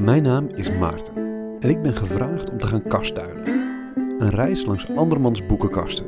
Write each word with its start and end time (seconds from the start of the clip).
Mijn 0.00 0.22
naam 0.22 0.48
is 0.54 0.70
Maarten 0.78 1.14
en 1.60 1.70
ik 1.70 1.82
ben 1.82 1.94
gevraagd 1.94 2.50
om 2.50 2.58
te 2.58 2.66
gaan 2.66 2.82
kastduinen. 2.82 3.44
Een 4.18 4.30
reis 4.30 4.64
langs 4.64 4.86
andermans 4.94 5.46
boekenkasten. 5.46 6.06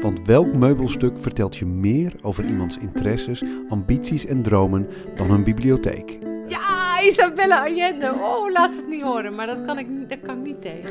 Want 0.00 0.22
welk 0.26 0.54
meubelstuk 0.54 1.18
vertelt 1.18 1.56
je 1.56 1.66
meer 1.66 2.14
over 2.22 2.44
iemands 2.44 2.78
interesses, 2.78 3.44
ambities 3.68 4.26
en 4.26 4.42
dromen 4.42 4.88
dan 5.14 5.30
een 5.30 5.44
bibliotheek? 5.44 6.18
Ja, 6.46 7.00
Isabella 7.06 7.64
Allende. 7.66 8.12
Oh, 8.20 8.50
laat 8.52 8.72
ze 8.72 8.80
het 8.80 8.90
niet 8.90 9.02
horen, 9.02 9.34
maar 9.34 9.46
dat 9.46 9.62
kan 9.64 9.78
ik, 9.78 9.88
niet- 9.88 10.08
dat 10.08 10.20
kan 10.20 10.36
ik 10.38 10.44
niet 10.44 10.62
tegen. 10.62 10.90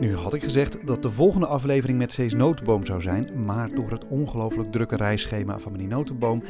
Nu 0.00 0.14
had 0.14 0.34
ik 0.34 0.42
gezegd 0.42 0.86
dat 0.86 1.02
de 1.02 1.10
volgende 1.10 1.46
aflevering 1.46 1.98
met 1.98 2.12
Cees 2.12 2.34
Notenboom 2.34 2.86
zou 2.86 3.00
zijn, 3.00 3.28
maar 3.44 3.74
door 3.74 3.90
het 3.90 4.06
ongelooflijk 4.06 4.72
drukke 4.72 4.96
reisschema 4.96 5.58
van 5.58 5.72
meneer 5.72 5.88
Notenboom 5.88 6.42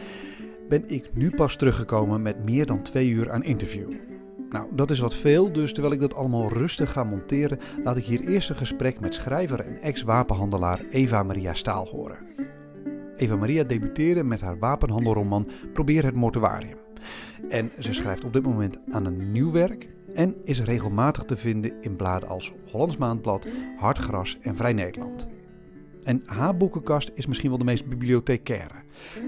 ben 0.68 0.82
ik 0.86 1.10
nu 1.14 1.30
pas 1.30 1.56
teruggekomen 1.56 2.22
met 2.22 2.44
meer 2.44 2.66
dan 2.66 2.82
twee 2.82 3.08
uur 3.08 3.30
aan 3.30 3.42
interview. 3.44 3.90
Nou, 4.50 4.66
dat 4.72 4.90
is 4.90 4.98
wat 4.98 5.14
veel, 5.14 5.52
dus 5.52 5.72
terwijl 5.72 5.94
ik 5.94 6.00
dat 6.00 6.14
allemaal 6.14 6.48
rustig 6.48 6.92
ga 6.92 7.04
monteren, 7.04 7.58
laat 7.84 7.96
ik 7.96 8.04
hier 8.04 8.20
eerst 8.20 8.50
een 8.50 8.56
gesprek 8.56 9.00
met 9.00 9.14
schrijver 9.14 9.60
en 9.60 9.80
ex-wapenhandelaar 9.80 10.84
Eva 10.90 11.22
Maria 11.22 11.54
Staal 11.54 11.86
horen. 11.86 12.18
Eva 13.16 13.36
Maria 13.36 13.64
debuteerde 13.64 14.24
met 14.24 14.40
haar 14.40 14.58
wapenhandelroman 14.58 15.48
Probeer 15.72 16.04
het 16.04 16.14
Mortuarium. 16.14 16.78
En 17.48 17.70
ze 17.78 17.92
schrijft 17.92 18.24
op 18.24 18.32
dit 18.32 18.42
moment 18.42 18.80
aan 18.90 19.04
een 19.04 19.32
nieuw 19.32 19.50
werk 19.50 19.88
en 20.14 20.36
is 20.44 20.62
regelmatig 20.62 21.24
te 21.24 21.36
vinden 21.36 21.72
in 21.80 21.96
bladen 21.96 22.28
als 22.28 22.52
Hollands 22.70 22.96
Maandblad, 22.96 23.48
Hartgras 23.76 24.38
en 24.40 24.56
Vrij 24.56 24.72
Nederland. 24.72 25.28
En 26.02 26.22
haar 26.26 26.56
boekenkast 26.56 27.10
is 27.14 27.26
misschien 27.26 27.48
wel 27.48 27.58
de 27.58 27.64
meest 27.64 27.86
bibliothecaire. 27.86 28.74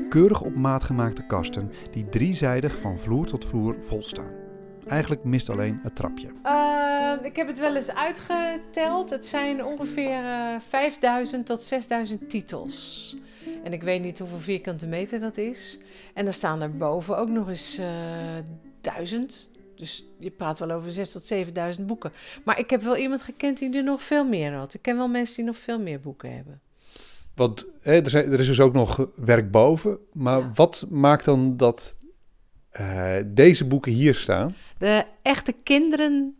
Keurig 0.09 0.41
op 0.43 0.55
maat 0.55 0.85
gemaakte 0.85 1.27
kasten 1.27 1.71
die 1.91 2.09
driezijdig 2.09 2.81
van 2.81 2.99
vloer 2.99 3.27
tot 3.27 3.45
vloer 3.45 3.77
vol 3.87 4.03
staan. 4.03 4.40
Eigenlijk 4.91 5.25
mist 5.25 5.49
alleen 5.49 5.81
het 5.83 5.97
trapje. 5.97 6.29
Eh, 6.43 7.13
ik 7.23 7.37
heb 7.37 7.47
het 7.47 7.59
wel 7.59 7.77
eens 7.77 7.95
uitgeteld. 7.95 9.11
Het 9.11 9.27
zijn 9.27 9.65
ongeveer 9.65 10.25
eh 10.25 10.55
5000 10.69 11.47
tot 11.47 11.63
6000 11.63 12.31
titels. 12.31 13.17
En 13.65 13.73
ik 13.73 13.83
weet 13.83 14.03
niet 14.03 14.19
hoeveel 14.19 14.39
vierkante 14.39 14.87
meter 14.87 15.21
dat 15.21 15.37
is. 15.37 15.79
En 16.15 16.25
dan 16.25 16.33
staan 16.33 16.63
er 16.63 16.77
boven 16.77 17.19
ook 17.19 17.29
nog 17.29 17.49
eens 17.49 17.79
eh 17.79 17.87
1000. 18.81 19.49
Dus 19.77 20.05
je 20.19 20.31
praat 20.31 20.59
wel 20.59 20.71
over 20.71 20.91
6 20.93 21.13
tot 21.13 21.27
7000 21.27 21.87
boeken. 21.87 22.13
Maar 22.45 22.59
ik 22.59 22.71
heb 22.71 22.83
wel 22.83 22.97
iemand 22.97 23.23
gekend 23.23 23.59
die 23.59 23.77
er 23.77 23.85
nog 23.85 24.03
veel 24.03 24.25
meer 24.25 24.53
had. 24.53 24.75
Ik 24.75 24.83
ken 24.83 24.97
wel 24.97 25.09
mensen 25.09 25.37
die 25.37 25.45
nog 25.45 25.57
veel 25.57 25.81
meer 25.81 26.01
boeken 26.01 26.35
hebben. 26.37 26.61
Want 27.35 27.67
hè, 27.81 28.03
er, 28.03 28.11
zijn, 28.11 28.33
er 28.33 28.41
is 28.41 28.47
dus 28.47 28.61
ook 28.61 28.73
nog 28.73 29.07
werk 29.17 29.51
boven. 29.51 29.99
Maar 30.13 30.39
Ja. 30.39 30.51
wat 30.55 30.87
maakt 30.91 31.25
dan 31.25 31.57
dat 31.57 31.97
eh, 32.71 33.17
deze 33.27 33.65
boeken 33.67 33.93
hier 33.93 34.15
staan? 34.15 34.55
De 34.79 35.05
echte 35.23 35.53
kinderen 35.53 36.37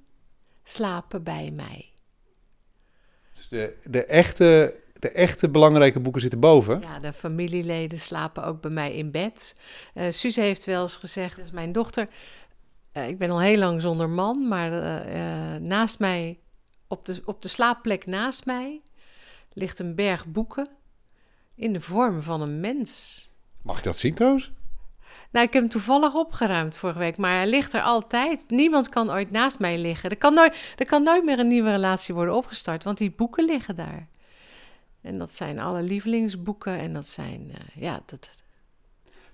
slapen 0.65 1.23
bij 1.23 1.53
mij. 1.57 1.89
Dus 3.35 3.49
de, 3.49 3.77
de, 3.85 4.05
echte, 4.05 4.77
de 4.99 5.11
echte 5.11 5.49
belangrijke 5.49 6.01
boeken 6.01 6.21
zitten 6.21 6.41
boven. 6.41 6.81
Ja, 6.81 6.99
de 7.01 7.13
familieleden 7.13 8.01
slapen 8.01 8.45
ook 8.45 8.61
bij 8.61 8.71
mij 8.71 8.95
in 8.95 9.11
bed. 9.11 9.57
Eh 9.95 10.11
Suze 10.11 10.41
heeft 10.41 10.65
wel 10.65 10.83
eens 10.83 10.97
gezegd, 10.97 11.37
dat 11.37 11.45
is 11.45 11.51
mijn 11.51 11.73
dochter. 11.73 12.09
eh, 12.93 13.09
ik 13.09 13.19
ben 13.19 13.31
al 13.31 13.41
heel 13.41 13.59
lang 13.59 13.81
zonder 13.81 14.09
man, 14.09 14.49
maar 14.49 14.71
naast 15.61 15.99
mij, 15.99 16.39
op 16.89 17.05
de, 17.05 17.23
op 17.25 17.43
de 17.43 17.49
slaapplek 17.49 18.07
naast 18.07 18.47
mij, 18.47 18.81
ligt 19.53 19.79
een 19.79 19.95
berg 19.95 20.27
boeken 20.27 20.69
in 21.55 21.73
de 21.73 21.81
vorm 21.81 22.23
van 22.23 22.41
een 22.41 22.61
mens. 22.61 23.25
Mag 23.63 23.79
ik 23.79 23.85
dat 23.85 23.99
zien 23.99 24.15
trouwens? 24.15 24.53
Nou, 25.31 25.47
ik 25.47 25.53
heb 25.53 25.63
hem 25.63 25.71
toevallig 25.71 26.15
opgeruimd 26.15 26.77
vorige 26.77 26.99
week, 26.99 27.17
maar 27.17 27.37
hij 27.37 27.47
ligt 27.47 27.75
er 27.75 27.83
altijd. 27.83 28.45
Niemand 28.49 28.89
kan 28.89 29.11
ooit 29.11 29.31
naast 29.31 29.59
mij 29.59 29.79
liggen. 29.79 30.11
Er 30.11 30.17
kan 30.17 30.35
nooit, 30.35 30.75
er 30.77 30.87
kan 30.87 31.03
nooit 31.03 31.25
meer 31.25 31.39
een 31.39 31.49
nieuwe 31.49 31.71
relatie 31.71 32.15
worden 32.15 32.35
opgestart, 32.35 32.85
want 32.85 32.99
die 32.99 33.11
boeken 33.11 33.45
liggen 33.45 33.77
daar. 33.77 34.07
En 35.03 35.19
dat 35.19 35.35
zijn 35.35 35.59
alle 35.59 35.83
lievelingsboeken 35.83 36.79
en 36.79 36.93
dat 36.93 37.09
zijn, 37.09 37.51
eh, 37.53 37.83
ja, 37.83 38.01
dat, 38.07 38.43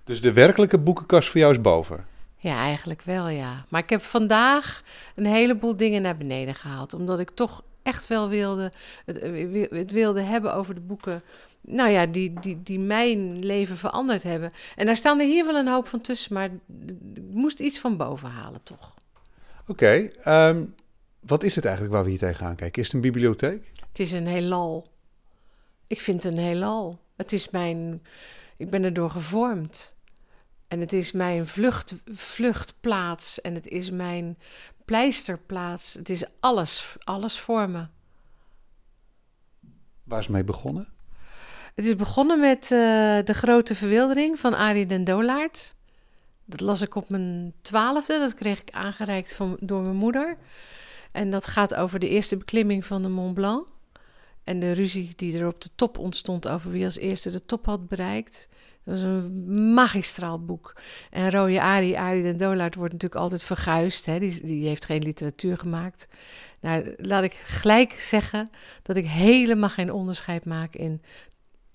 Dus 0.03 0.21
de 0.21 0.33
werkelijke 0.33 0.77
boekenkast 0.77 1.29
voor 1.29 1.39
jou 1.39 1.53
is 1.53 1.61
boven. 1.61 2.05
Ja, 2.37 2.59
eigenlijk 2.59 3.01
wel, 3.01 3.27
ja. 3.27 3.65
Maar 3.69 3.81
ik 3.81 3.89
heb 3.89 4.01
vandaag 4.01 4.83
een 5.15 5.25
heleboel 5.25 5.77
dingen 5.77 6.01
naar 6.01 6.17
beneden 6.17 6.55
gehaald. 6.55 6.93
Omdat 6.93 7.19
ik 7.19 7.29
toch 7.29 7.63
echt 7.83 8.07
wel 8.07 8.29
wilde, 8.29 8.71
het, 9.05 9.19
eh, 9.19 9.69
het 9.69 9.91
wilde 9.91 10.21
hebben 10.21 10.53
over 10.53 10.73
de 10.73 10.81
boeken... 10.81 11.21
Nou 11.69 11.89
ja, 11.89 12.05
die, 12.05 12.33
die, 12.39 12.63
die 12.63 12.79
mijn 12.79 13.39
leven 13.39 13.77
veranderd 13.77 14.23
hebben. 14.23 14.51
En 14.75 14.85
daar 14.85 14.97
staan 14.97 15.19
er 15.19 15.25
hier 15.25 15.45
wel 15.45 15.55
een 15.55 15.67
hoop 15.67 15.87
van 15.87 16.01
tussen. 16.01 16.33
Maar 16.33 16.49
ik 17.15 17.21
moest 17.31 17.59
iets 17.59 17.79
van 17.79 17.97
boven 17.97 18.29
halen, 18.29 18.63
toch? 18.63 18.93
Oké, 19.67 20.09
ehm, 20.23 20.65
wat 21.19 21.43
is 21.43 21.55
het 21.55 21.65
eigenlijk 21.65 21.95
waar 21.95 22.03
we 22.03 22.09
hier 22.09 22.19
tegenaan 22.19 22.55
kijken? 22.55 22.81
Is 22.81 22.87
het 22.87 22.95
een 22.95 23.01
bibliotheek? 23.11 23.71
Het 23.89 23.99
is 23.99 24.11
een 24.11 24.27
heelal. 24.27 24.87
Ik 25.87 26.01
vind 26.01 26.23
het 26.23 26.33
een 26.33 26.39
heelal. 26.39 26.99
Het 27.15 27.31
is 27.33 27.49
mijn... 27.49 28.03
Ik 28.57 28.69
ben 28.69 28.83
erdoor 28.83 29.09
gevormd. 29.09 29.95
En 30.67 30.79
het 30.79 30.93
is 30.93 31.11
mijn 31.11 31.47
vlucht, 31.47 31.95
vluchtplaats. 32.11 33.41
En 33.41 33.53
het 33.53 33.67
is 33.67 33.91
mijn 33.91 34.37
pleisterplaats. 34.85 35.93
Het 35.93 36.09
is 36.09 36.25
alles, 36.39 36.95
alles 37.03 37.39
voor 37.39 37.69
me. 37.69 37.85
Waar 40.03 40.19
is 40.19 40.27
mee 40.27 40.43
begonnen? 40.43 40.95
Het 41.77 41.85
is 41.85 41.95
begonnen 41.95 42.39
met 42.39 42.63
eh, 42.63 42.69
De 43.23 43.33
Grote 43.33 43.75
Verwildering 43.75 44.39
van 44.39 44.53
Arie 44.53 44.85
den. 44.85 45.05
Dat 46.45 46.59
las 46.59 46.81
ik 46.81 46.95
op 46.95 47.09
mijn 47.09 47.53
twaalfde. 47.61 48.19
Dat 48.19 48.33
kreeg 48.33 48.61
ik 48.61 48.71
aangereikt 48.71 49.33
van, 49.33 49.57
door 49.59 49.81
mijn 49.81 49.95
moeder. 49.95 50.37
En 51.11 51.31
dat 51.31 51.47
gaat 51.47 51.75
over 51.75 51.99
de 51.99 52.09
eerste 52.09 52.37
beklimming 52.37 52.85
van 52.85 53.01
de 53.01 53.07
Mont 53.07 53.33
Blanc. 53.33 53.67
En 54.43 54.59
de 54.59 54.71
ruzie 54.71 55.13
die 55.15 55.39
er 55.39 55.47
op 55.47 55.61
de 55.61 55.69
top 55.75 55.97
ontstond 55.97 56.47
over 56.47 56.71
wie 56.71 56.85
als 56.85 56.97
eerste 56.97 57.31
de 57.31 57.45
top 57.45 57.65
had 57.65 57.87
bereikt. 57.87 58.49
Dat 58.83 58.97
is 58.97 59.03
een 59.03 59.73
magistraal 59.73 60.45
boek. 60.45 60.75
En 61.09 61.31
Rode 61.31 61.61
Arie, 61.61 61.99
Arie 61.99 62.35
den 62.35 62.57
wordt 62.57 62.93
natuurlijk 62.93 63.15
altijd 63.15 63.43
verguisd. 63.43 64.05
Hè? 64.05 64.19
Die, 64.19 64.45
die 64.45 64.67
heeft 64.67 64.85
geen 64.85 65.03
literatuur 65.03 65.57
gemaakt. 65.57 66.07
Nou, 66.59 66.93
laat 66.97 67.23
ik 67.23 67.33
gelijk 67.33 67.91
zeggen 67.91 68.49
dat 68.81 68.95
ik 68.95 69.07
helemaal 69.07 69.69
geen 69.69 69.91
onderscheid 69.91 70.45
maak 70.45 70.75
in, 70.75 71.01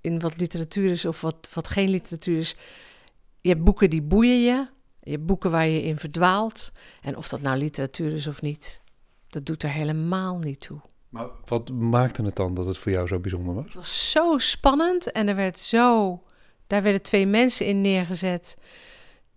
in 0.03 0.21
wat 0.21 0.37
literatuur 0.37 0.91
is 0.91 1.05
of 1.05 1.21
wat, 1.21 1.49
wat 1.55 1.69
geen 1.69 1.91
literatuur 1.91 2.39
is. 2.39 2.57
Je 3.41 3.49
hebt 3.49 3.65
boeken 3.65 3.91
die 3.91 4.03
boeien 4.03 4.41
je. 4.41 4.67
Je 5.01 5.11
hebt 5.11 5.27
boeken 5.27 5.51
waar 5.51 5.67
je 5.67 5.83
in 5.83 5.99
verdwaalt. 5.99 6.73
En 7.03 7.17
of 7.17 7.29
dat 7.29 7.41
nou 7.41 7.59
literatuur 7.59 8.13
is 8.13 8.27
of 8.27 8.43
niet, 8.43 8.83
dat 9.29 9.47
doet 9.47 9.63
er 9.63 9.71
helemaal 9.71 10.39
niet 10.39 10.61
toe. 10.61 10.81
Maar 11.09 11.29
wat 11.45 11.71
maakte 11.71 12.23
het 12.23 12.37
dan 12.37 12.55
dat 12.55 12.67
het 12.67 12.79
voor 12.79 12.93
jou 12.93 13.07
zo 13.07 13.19
bijzonder 13.19 13.55
was? 13.55 13.65
Het 13.65 13.75
was 13.75 14.11
zo 14.11 14.39
spannend 14.39 15.13
en 15.13 15.29
er 15.29 15.37
werd 15.37 15.61
zo. 15.61 16.23
Daar 16.67 16.83
werden 16.83 17.03
twee 17.03 17.27
mensen 17.27 17.67
in 17.67 17.81
neergezet. 17.81 18.57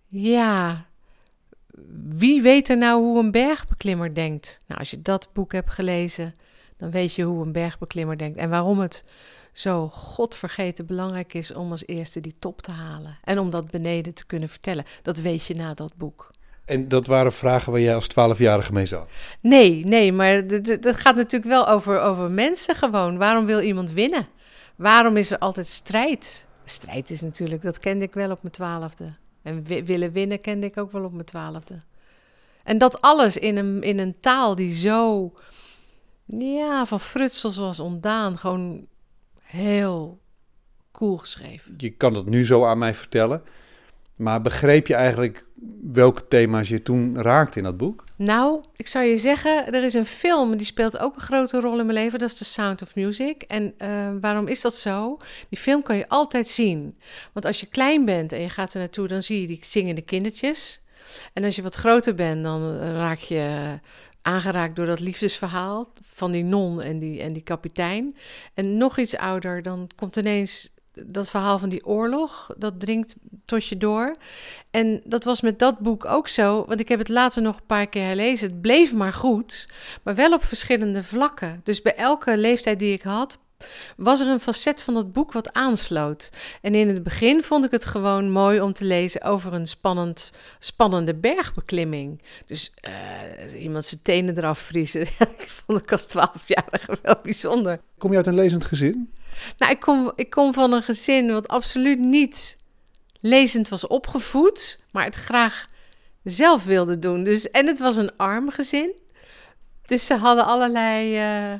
Ja, 0.07 0.85
wie 2.09 2.41
weet 2.41 2.69
er 2.69 2.77
nou 2.77 3.01
hoe 3.01 3.19
een 3.19 3.31
bergbeklimmer 3.31 4.13
denkt? 4.13 4.61
Nou, 4.67 4.79
als 4.79 4.91
je 4.91 5.01
dat 5.01 5.29
boek 5.33 5.51
hebt 5.51 5.71
gelezen, 5.71 6.35
dan 6.77 6.91
weet 6.91 7.13
je 7.13 7.23
hoe 7.23 7.45
een 7.45 7.51
bergbeklimmer 7.51 8.17
denkt 8.17 8.37
en 8.37 8.49
waarom 8.49 8.79
het 8.79 9.03
zo 9.55 9.89
godvergeten 9.89 10.85
belangrijk 10.85 11.33
is 11.33 11.53
om 11.53 11.71
als 11.71 11.85
eerste 11.87 12.19
die 12.21 12.35
top 12.39 12.61
te 12.61 12.71
halen 12.71 13.17
en 13.23 13.39
om 13.39 13.49
dat 13.49 13.71
beneden 13.71 14.13
te 14.13 14.25
kunnen 14.25 14.49
vertellen. 14.49 14.83
Dat 15.01 15.19
weet 15.19 15.45
je 15.45 15.55
na 15.55 15.73
dat 15.73 15.93
boek. 15.97 16.31
En 16.65 16.87
dat 16.87 17.07
waren 17.07 17.33
vragen 17.33 17.71
waar 17.71 17.81
jij 17.81 17.95
als 17.95 18.07
twaalfjarige 18.07 18.73
mee 18.73 18.85
zat? 18.85 19.11
Nee, 19.41 19.85
nee, 19.85 20.11
maar 20.11 20.47
dat 20.81 20.95
gaat 20.95 21.15
natuurlijk 21.15 21.51
wel 21.51 21.67
over, 21.67 21.99
over 22.01 22.31
mensen 22.31 22.75
gewoon. 22.75 23.17
Waarom 23.17 23.45
wil 23.45 23.59
iemand 23.59 23.91
winnen? 23.91 24.27
Waarom 24.75 25.17
is 25.17 25.31
er 25.31 25.37
altijd 25.37 25.67
strijd? 25.67 26.47
Strijd 26.65 27.09
is 27.09 27.21
natuurlijk, 27.21 27.61
dat 27.61 27.79
kende 27.79 28.05
ik 28.05 28.13
wel 28.13 28.31
op 28.31 28.41
mijn 28.41 28.53
twaalfde. 28.53 29.13
En 29.41 29.63
wi- 29.63 29.83
willen 29.83 30.11
winnen 30.11 30.41
kende 30.41 30.65
ik 30.65 30.77
ook 30.77 30.91
wel 30.91 31.03
op 31.03 31.13
mijn 31.13 31.25
twaalfde. 31.25 31.81
En 32.63 32.77
dat 32.77 33.01
alles 33.01 33.37
in 33.37 33.57
een, 33.57 33.81
in 33.83 33.99
een 33.99 34.19
taal 34.19 34.55
die 34.55 34.73
zo, 34.73 35.31
ja, 36.25 36.85
van 36.85 36.99
frutsels 36.99 37.57
was 37.57 37.79
ontdaan. 37.79 38.37
Gewoon 38.37 38.85
heel 39.55 40.19
cool 40.91 41.17
geschreven. 41.17 41.73
Je 41.77 41.89
kan 41.89 42.13
het 42.13 42.25
nu 42.25 42.45
zo 42.45 42.65
aan 42.65 42.77
mij 42.77 42.93
vertellen. 42.93 43.43
Maar 44.15 44.41
begreep 44.41 44.87
je 44.87 44.95
eigenlijk 44.95 45.45
welke 45.91 46.27
thema's 46.27 46.69
je 46.69 46.81
toen 46.81 47.21
raakte 47.21 47.57
in 47.57 47.63
dat 47.63 47.77
boek? 47.77 48.03
Nou, 48.17 48.63
ik 48.75 48.87
zou 48.87 49.05
je 49.05 49.17
zeggen, 49.17 49.73
er 49.73 49.83
is 49.83 49.93
een 49.93 50.05
film 50.05 50.57
die 50.57 50.65
speelt 50.65 50.97
ook 50.97 51.15
een 51.15 51.21
grote 51.21 51.59
rol 51.59 51.79
in 51.79 51.85
mijn 51.85 51.97
leven. 51.97 52.19
Dat 52.19 52.29
is 52.29 52.35
The 52.35 52.45
Sound 52.45 52.81
of 52.81 52.95
Music. 52.95 53.41
En 53.41 53.73
eh, 53.77 54.09
waarom 54.21 54.47
is 54.47 54.61
dat 54.61 54.75
zo? 54.75 55.17
Die 55.49 55.59
film 55.59 55.83
kan 55.83 55.97
je 55.97 56.07
altijd 56.07 56.47
zien. 56.47 56.97
Want 57.33 57.45
als 57.45 57.59
je 57.59 57.65
klein 57.65 58.05
bent 58.05 58.31
en 58.31 58.41
je 58.41 58.49
gaat 58.49 58.73
er 58.73 58.79
naartoe, 58.79 59.07
dan 59.07 59.21
zie 59.21 59.41
je 59.41 59.47
die 59.47 59.59
zingende 59.61 60.01
kindertjes. 60.01 60.83
En 61.33 61.43
als 61.43 61.55
je 61.55 61.61
wat 61.61 61.75
groter 61.75 62.15
bent, 62.15 62.43
dan 62.43 62.77
raak 62.77 63.19
je 63.19 63.79
aangeraakt 64.25 64.75
door 64.75 64.85
dat 64.85 64.99
liefdesverhaal 64.99 65.91
van 66.01 66.31
die 66.31 66.43
non 66.43 66.81
en 66.81 66.99
die, 66.99 67.21
en 67.21 67.33
die 67.33 67.43
kapitein. 67.43 68.15
En 68.53 68.77
nog 68.77 68.97
iets 68.97 69.17
ouder, 69.17 69.61
dan 69.61 69.89
komt 69.95 70.15
ineens 70.15 70.73
dat 71.05 71.29
verhaal 71.29 71.59
van 71.59 71.69
die 71.69 71.85
oorlog, 71.85 72.53
dat 72.57 72.79
dringt 72.79 73.15
tot 73.45 73.67
je 73.67 73.77
door. 73.77 74.15
En 74.71 75.01
dat 75.03 75.23
was 75.23 75.41
met 75.41 75.59
dat 75.59 75.79
boek 75.79 76.05
ook 76.05 76.27
zo, 76.27 76.65
want 76.67 76.79
ik 76.79 76.89
heb 76.89 76.99
het 76.99 77.09
later 77.09 77.41
nog 77.41 77.55
een 77.55 77.65
paar 77.65 77.87
keer 77.87 78.05
herlezen. 78.05 78.49
Het 78.49 78.61
bleef 78.61 78.93
maar 78.93 79.13
goed, 79.13 79.69
maar 80.03 80.15
wel 80.15 80.33
op 80.33 80.43
verschillende 80.43 81.03
vlakken. 81.03 81.59
Dus 81.63 81.81
bij 81.81 81.95
elke 81.95 82.37
leeftijd 82.37 82.79
die 82.79 82.93
ik 82.93 83.01
had, 83.01 83.37
was 83.97 84.21
er 84.21 84.27
een 84.27 84.39
facet 84.39 84.81
van 84.81 84.93
dat 84.93 85.11
boek 85.11 85.31
wat 85.31 85.53
aansloot. 85.53 86.29
En 86.61 86.75
in 86.75 86.87
het 86.87 87.03
begin 87.03 87.43
vond 87.43 87.65
ik 87.65 87.71
het 87.71 87.85
gewoon 87.85 88.31
mooi 88.31 88.61
om 88.61 88.73
te 88.73 88.85
lezen 88.85 89.21
over 89.21 89.53
een 89.53 89.67
spannend, 89.67 90.31
spannende 90.59 91.15
bergbeklimming. 91.15 92.21
Dus 92.45 92.73
uh, 92.87 93.61
iemand 93.61 93.85
zijn 93.85 94.01
tenen 94.01 94.37
eraf 94.37 94.59
vriezen. 94.59 95.01
ik 95.37 95.47
vond 95.47 95.81
het 95.81 95.91
als 95.91 96.05
twaalfjarige 96.05 96.97
wel 97.01 97.19
bijzonder. 97.23 97.79
Kom 97.97 98.11
je 98.11 98.17
uit 98.17 98.27
een 98.27 98.35
lezend 98.35 98.65
gezin? 98.65 99.13
Nou, 99.57 99.71
ik 99.71 99.79
kom, 99.79 100.11
ik 100.15 100.29
kom 100.29 100.53
van 100.53 100.71
een 100.71 100.83
gezin 100.83 101.31
wat 101.31 101.47
absoluut 101.47 101.99
niet 101.99 102.57
lezend 103.19 103.69
was 103.69 103.87
opgevoed, 103.87 104.83
maar 104.91 105.05
het 105.05 105.15
graag 105.15 105.67
zelf 106.23 106.65
wilde 106.65 106.99
doen. 106.99 107.23
Dus, 107.23 107.51
en 107.51 107.67
het 107.67 107.79
was 107.79 107.97
een 107.97 108.17
arm 108.17 108.51
gezin. 108.51 108.91
Dus 109.85 110.05
ze 110.05 110.15
hadden 110.15 110.45
allerlei 110.45 111.17
uh, 111.17 111.59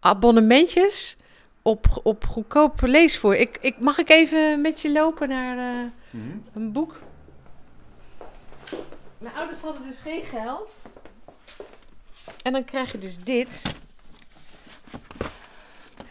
abonnementjes 0.00 1.16
op, 1.64 2.00
op 2.02 2.24
goedkope 2.24 2.88
leesvoer. 2.88 3.36
Ik, 3.36 3.58
ik, 3.60 3.78
mag 3.78 3.98
ik 3.98 4.08
even 4.08 4.60
met 4.60 4.80
je 4.80 4.92
lopen 4.92 5.28
naar 5.28 5.84
uh, 5.84 5.90
mm. 6.10 6.44
een 6.52 6.72
boek? 6.72 7.00
Mijn 9.18 9.34
ouders 9.34 9.60
hadden 9.60 9.84
dus 9.84 9.98
geen 9.98 10.22
geld. 10.22 10.82
En 12.42 12.52
dan 12.52 12.64
krijg 12.64 12.92
je 12.92 12.98
dus 12.98 13.18
dit. 13.18 13.62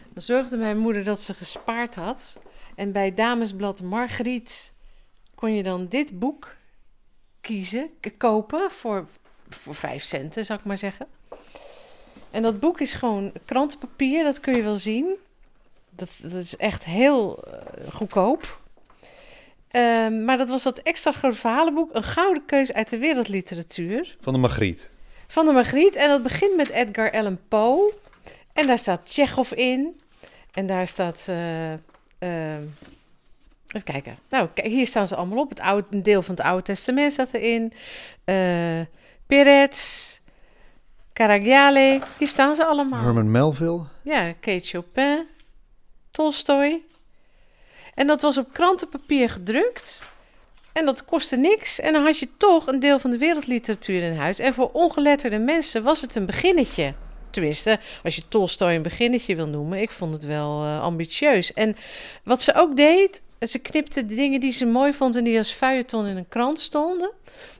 Dan 0.10 0.24
zorgde 0.24 0.58
mijn 0.58 0.78
moeder 0.78 1.04
dat 1.04 1.22
ze 1.22 1.34
gespaard 1.34 1.96
had. 1.96 2.38
En 2.76 2.92
bij 2.92 3.14
Damesblad 3.14 3.82
Margriet 3.82 4.74
kon 5.36 5.56
je 5.56 5.64
dan 5.64 5.88
dit 5.88 6.20
boek 6.20 6.56
kiezen, 7.42 7.90
kopen 8.18 8.72
voor, 8.72 9.08
voor 9.50 9.76
vijf 9.76 10.04
centen, 10.04 10.46
zou 10.46 10.60
ik 10.60 10.66
maar 10.66 10.78
zeggen. 10.78 11.08
En 12.32 12.42
dat 12.42 12.60
boek 12.60 12.80
is 12.80 12.94
gewoon 12.94 13.32
krantenpapier, 13.46 14.24
dat 14.24 14.40
kun 14.40 14.54
je 14.56 14.62
wel 14.62 14.78
zien. 14.78 15.18
Dat, 15.96 16.20
dat 16.22 16.32
is 16.34 16.58
echt 16.58 16.86
heel 16.86 17.44
uh, 17.48 17.94
goedkoop. 17.94 18.62
Um, 19.76 20.26
maar 20.26 20.38
dat 20.38 20.50
was 20.50 20.64
dat 20.64 20.80
extra 20.80 21.12
grote 21.12 21.36
verhalenboek, 21.36 21.90
een 21.94 22.04
gouden 22.04 22.46
keus 22.46 22.74
uit 22.74 22.90
de 22.90 22.98
wereldliteratuur. 22.98 24.16
Van 24.20 24.34
de 24.34 24.40
Margriet. 24.40 24.92
Van 25.28 25.46
de 25.46 25.52
Margriet. 25.52 25.96
En 25.96 26.10
dat 26.10 26.24
begint 26.24 26.56
met 26.56 26.70
Edgar 26.70 27.12
Allan 27.12 27.40
Poe. 27.48 27.94
En 28.54 28.68
daar 28.68 28.78
staat 28.78 29.06
Tsjechov 29.06 29.52
in. 29.52 29.96
En 30.52 30.66
daar 30.66 30.88
staat. 30.88 31.28
Uh, 31.30 31.72
uh, 32.20 32.56
even 33.68 33.84
kijken. 33.84 34.18
Nou, 34.30 34.48
kijk, 34.54 34.68
hier 34.68 34.88
staan 34.88 35.08
ze 35.08 35.16
allemaal 35.16 35.40
op. 35.40 35.50
Het 35.50 35.60
oude, 35.60 35.88
een 35.90 36.04
deel 36.04 36.22
van 36.22 36.36
het 36.36 36.44
Oude 36.44 36.64
Testament 36.64 37.12
staat 37.12 37.34
erin. 37.34 37.74
Uh, 38.26 38.82
Peretz. 39.26 40.12
Caragiale. 41.14 42.02
Hier 42.18 42.28
staan 42.28 42.56
ze 42.56 42.66
allemaal. 42.66 43.04
Herman 43.04 43.32
Melville. 43.32 43.82
Ja, 44.04 44.32
Kate 44.32 44.66
Chopin. 44.66 45.28
Tolstoy. 46.14 46.84
En 47.94 48.08
dat 48.08 48.22
was 48.22 48.38
op 48.38 48.54
krantenpapier 48.54 49.30
gedrukt. 49.30 50.04
En 50.74 50.86
dat 50.86 51.06
kostte 51.06 51.36
niks. 51.36 51.80
En 51.80 51.94
dan 51.94 52.04
had 52.04 52.20
je 52.20 52.28
toch 52.38 52.68
een 52.68 52.80
deel 52.80 53.00
van 53.00 53.12
de 53.12 53.18
wereldliteratuur 53.18 54.02
in 54.02 54.16
huis. 54.16 54.40
En 54.40 54.54
voor 54.54 54.70
ongeletterde 54.74 55.40
mensen 55.40 55.84
was 55.84 56.02
het 56.02 56.16
een 56.16 56.26
beginnetje. 56.26 56.94
Tenminste, 57.30 57.80
als 58.04 58.16
je 58.16 58.28
Tolstoy 58.28 58.74
een 58.74 58.82
beginnetje 58.82 59.36
wil 59.36 59.48
noemen. 59.48 59.82
Ik 59.82 59.92
vond 59.92 60.14
het 60.14 60.26
wel 60.26 60.64
uh, 60.64 60.82
ambitieus. 60.82 61.54
En 61.54 61.76
wat 62.24 62.42
ze 62.42 62.54
ook 62.56 62.76
deed, 62.76 63.22
ze 63.48 63.60
knipte 63.60 64.06
dingen 64.06 64.40
die 64.40 64.52
ze 64.52 64.66
mooi 64.66 64.94
vond 64.94 65.16
en 65.16 65.24
die 65.24 65.38
als 65.38 65.52
feuilleton 65.52 66.06
in 66.06 66.18
een 66.18 66.28
krant 66.28 66.60
stonden. 66.60 67.12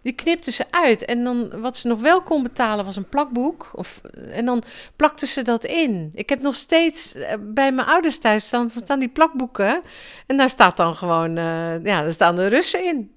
Die 0.02 0.14
knipte 0.14 0.52
ze 0.52 0.66
uit. 0.70 1.06
En 1.06 1.24
dan 1.24 1.62
wat 1.62 1.78
ze 1.78 1.88
nog 1.88 2.02
wel 2.02 2.22
kon 2.22 2.44
betalen 2.44 2.86
was 2.86 2.96
een 2.96 3.10
plakboek. 3.10 3.72
Of, 3.74 4.02
en 4.32 4.46
dan 4.46 4.64
plakte 4.96 5.26
ze 5.26 5.42
dat 5.42 5.66
in. 5.66 6.12
Ik 6.14 6.30
heb 6.30 6.42
nog 6.42 6.56
steeds 6.56 7.16
eh, 7.16 7.34
bij 7.40 7.72
mijn 7.72 7.88
ouders 7.88 8.18
thuis 8.18 8.46
staan, 8.46 9.00
die 9.00 9.10
plakboeken. 9.10 9.82
En 10.28 10.38
daar 10.38 10.50
staat 10.50 10.78
dan 10.78 10.96
gewoon, 10.96 11.38
uh, 11.38 11.84
ja, 11.84 12.02
daar 12.02 12.12
staan 12.12 12.36
de 12.36 12.48
Russen 12.48 12.86
in. 12.86 13.16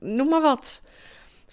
Noem 0.00 0.28
maar 0.28 0.40
wat 0.40 0.82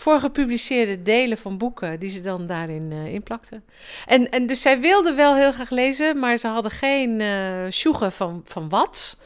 voor 0.01 0.19
gepubliceerde 0.19 1.01
delen 1.01 1.38
van 1.38 1.57
boeken 1.57 1.99
die 1.99 2.09
ze 2.09 2.21
dan 2.21 2.47
daarin 2.47 2.91
uh, 2.91 3.13
inplakten. 3.13 3.63
En, 4.05 4.31
en 4.31 4.47
dus 4.47 4.61
zij 4.61 4.79
wilde 4.79 5.13
wel 5.13 5.35
heel 5.35 5.51
graag 5.51 5.69
lezen, 5.69 6.19
maar 6.19 6.38
ze 6.38 6.47
hadden 6.47 6.71
geen 6.71 7.19
uh, 7.19 8.11
van, 8.11 8.41
van 8.45 8.69
wat. 8.69 9.17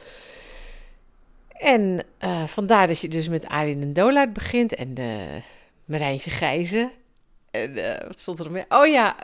En 1.60 2.04
uh, 2.24 2.44
vandaar 2.44 2.88
dat 2.88 3.00
je 3.00 3.07
dus 3.07 3.30
met 3.30 3.48
Arjen 3.48 3.81
en 3.81 3.94
Dolaert 3.94 4.34
begint 4.34 4.75
en 4.75 4.94
de 4.94 5.42
Marijntje 5.86 6.30
Gijzen. 6.30 6.92
En 7.52 7.74
wat 8.07 8.19
stond 8.19 8.40
er 8.40 8.44
nog 8.44 8.54
meer? 8.54 8.66
Oh 8.69 8.88
ja, 8.88 9.16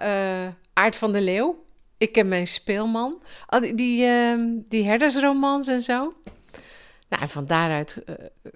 Aard 0.73 0.95
van 0.95 1.11
de 1.11 1.21
Leeuw. 1.21 1.63
Ik 1.97 2.11
ken 2.11 2.27
mijn 2.27 2.47
speelman. 2.47 3.21
Oh, 3.47 3.61
die, 3.61 3.75
die, 3.75 4.05
ehm, 4.05 4.41
die 4.67 4.85
herdersromans 4.85 5.67
en 5.67 5.81
zo. 5.81 6.13
Nou, 7.09 7.21
en 7.21 7.29
van 7.29 7.45
daaruit 7.45 8.03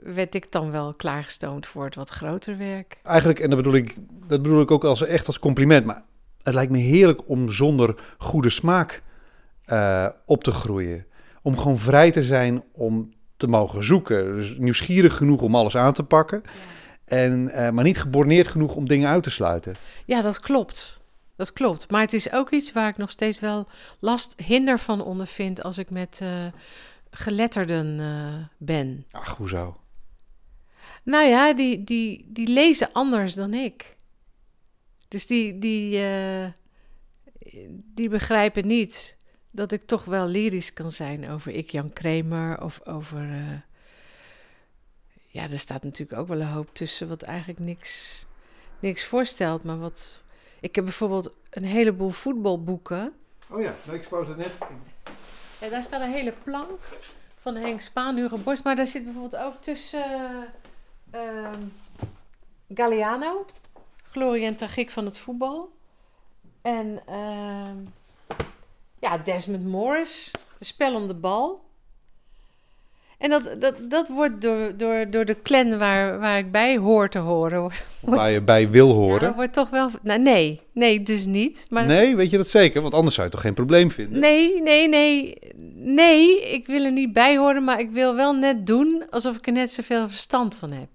werd 0.04 0.36
ik 0.36 0.52
dan 0.52 0.72
wel 0.72 0.94
klaargestoomd 0.94 1.68
voor 1.68 1.86
het 1.86 1.96
wat 1.96 2.10
groter 2.10 2.58
werk. 2.58 2.98
Eigenlijk, 3.04 3.40
en 3.40 3.50
dat 3.50 3.58
bedoel 3.58 3.76
ik, 3.76 3.96
dat 4.28 4.42
bedoel 4.42 4.62
ik 4.62 4.72
ook 4.72 4.84
als, 4.84 5.02
echt 5.02 5.28
als 5.28 5.40
compliment, 5.40 5.86
maar 5.86 6.04
het 6.44 6.54
lijkt 6.54 6.72
me 6.72 6.78
heerlijk 6.78 7.30
om 7.30 7.50
zonder 7.52 8.00
goede 8.18 8.50
smaak 8.50 9.04
op 10.26 10.44
te 10.44 10.52
groeien. 10.52 11.06
Om 11.42 11.58
gewoon 11.58 11.80
vrij 11.80 12.12
te 12.12 12.24
zijn 12.24 12.64
om 12.72 13.14
te 13.38 13.48
mogen 13.48 13.84
zoeken. 13.84 14.36
Dus 14.36 14.56
nieuwsgierig 14.58 15.18
genoeg 15.18 15.42
om 15.42 15.56
alles 15.56 15.78
aan 15.78 15.94
te 15.94 16.04
pakken. 16.04 16.42
Ja. 16.44 16.52
En, 17.06 17.48
uh, 17.48 17.70
maar 17.70 17.84
niet 17.84 18.00
geborneerd 18.00 18.48
genoeg 18.48 18.76
om 18.76 18.88
dingen 18.88 19.10
uit 19.10 19.24
te 19.24 19.30
sluiten. 19.30 19.76
Ja, 20.06 20.22
dat 20.22 20.40
klopt. 20.40 21.02
Dat 21.36 21.54
klopt. 21.54 21.92
Maar 21.92 22.02
het 22.02 22.14
is 22.14 22.32
ook 22.32 22.50
iets 22.50 22.72
waar 22.72 22.90
ik 22.90 22.98
nog 22.98 23.12
steeds 23.12 23.40
wel 23.40 23.68
last, 24.00 24.34
hinder 24.38 24.80
van 24.80 25.02
ondervind 25.02 25.64
als 25.64 25.78
ik 25.78 25.90
met 25.90 26.22
geletterden 27.10 28.00
uh, 28.00 28.46
ben. 28.58 29.06
Ach, 29.12 29.38
hoezo? 29.38 29.78
Nou 31.04 31.26
ja, 31.28 31.54
die, 31.54 31.84
die, 31.84 32.26
die 32.28 32.48
lezen 32.48 32.90
anders 32.92 33.34
dan 33.34 33.54
ik. 33.54 33.98
Dus 35.08 35.28
die, 35.28 35.60
die, 35.60 36.02
die 37.94 38.10
begrijpen 38.10 38.68
niet 38.68 39.18
dat 39.56 39.72
ik 39.72 39.86
toch 39.86 40.06
wel 40.06 40.28
lyrisch 40.28 40.74
kan 40.74 40.92
zijn 40.92 41.30
over 41.30 41.52
ik 41.52 41.72
Jan 41.72 41.94
Kramer 41.94 42.64
of 42.64 42.82
over. 42.86 43.22
Uh, 43.22 43.60
ja, 45.28 45.44
er 45.44 45.60
staat 45.60 45.84
natuurlijk 45.84 46.20
ook 46.20 46.28
wel 46.28 46.40
een 46.40 46.48
hoop 46.48 46.70
tussen 46.74 47.08
wat 47.08 47.22
eigenlijk 47.22 47.60
niks, 47.60 48.26
niks 48.80 49.06
voorstelt, 49.06 49.64
maar 49.64 49.80
wat. 49.80 50.24
Ik 50.60 50.76
heb 50.76 50.84
bijvoorbeeld 50.84 51.36
een 51.50 51.64
heleboel 51.64 52.10
voetbalboeken. 52.10 53.14
Oh 53.50 53.62
ja, 53.62 53.76
nou, 53.86 53.98
ik 53.98 54.08
wou 54.08 54.28
het 54.28 54.38
net. 54.38 54.52
Ja, 55.62 55.70
daar 55.70 55.84
staat 55.84 56.02
een 56.02 56.12
hele 56.12 56.34
plank 56.44 56.82
van 57.36 57.56
Henk 57.56 57.82
Spaan, 57.82 58.16
Hugo 58.16 58.38
Borst. 58.38 58.64
Maar 58.64 58.76
daar 58.76 58.88
zit 58.88 59.04
bijvoorbeeld 59.04 59.44
ook 59.44 59.62
tussen 59.62 60.22
uh, 61.14 61.22
uh, 61.22 61.50
Galliano, 62.74 63.46
Gloria 64.12 64.48
en 64.48 64.56
Tragiek 64.56 64.90
van 64.90 65.06
het 65.06 65.18
voetbal. 65.18 65.74
En 66.62 67.00
uh, 67.10 67.70
ja, 69.06 69.18
Desmond 69.18 69.66
Morris, 69.66 70.32
Spel 70.60 70.96
om 70.96 71.08
de 71.08 71.14
bal. 71.14 71.64
En 73.18 73.30
dat, 73.30 73.62
dat, 73.62 73.76
dat 73.90 74.08
wordt 74.08 74.42
door, 74.42 74.78
door, 74.78 75.10
door 75.10 75.26
de 75.26 75.42
clan 75.42 75.78
waar, 75.78 76.20
waar 76.20 76.38
ik 76.38 76.52
bij 76.52 76.78
hoor 76.78 77.10
te 77.10 77.20
horen. 77.20 77.60
Wordt, 78.00 78.20
waar 78.20 78.32
je 78.32 78.42
bij 78.42 78.70
wil 78.70 78.92
horen? 78.92 79.28
Ja, 79.28 79.36
wordt 79.36 79.54
toch 79.54 79.70
wel. 79.70 79.90
Nou, 80.02 80.20
nee, 80.20 80.62
nee, 80.72 81.04
dus 81.04 81.26
niet. 81.26 81.68
Maar 81.70 81.86
nee, 81.86 82.16
weet 82.16 82.30
je 82.30 82.38
dat 82.38 82.50
zeker? 82.50 82.82
Want 82.82 82.94
anders 82.94 83.16
zou 83.16 83.28
je 83.28 83.34
toch 83.34 83.42
geen 83.42 83.54
probleem 83.54 83.92
vinden? 83.92 84.20
Nee, 84.20 84.62
nee, 84.62 84.88
nee. 84.88 85.38
Nee, 85.76 86.52
ik 86.54 86.68
wil 86.68 86.84
er 86.84 86.92
niet 86.92 87.14
bij 87.14 87.38
horen, 87.38 87.64
maar 87.64 87.80
ik 87.80 87.92
wil 87.92 88.16
wel 88.16 88.34
net 88.34 88.68
doen 88.68 89.04
alsof 89.10 89.38
ik 89.38 89.48
er 89.48 89.54
net 89.54 89.74
zoveel 89.74 90.10
verstand 90.10 90.58
van 90.58 90.72
heb. 90.72 90.90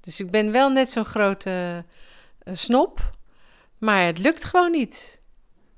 Dus 0.00 0.20
ik 0.20 0.30
ben 0.30 0.52
wel 0.52 0.70
net 0.70 0.90
zo'n 0.90 1.04
grote 1.04 1.84
uh, 2.44 2.54
snop, 2.54 3.10
maar 3.78 4.06
het 4.06 4.18
lukt 4.18 4.44
gewoon 4.44 4.70
niet. 4.70 5.20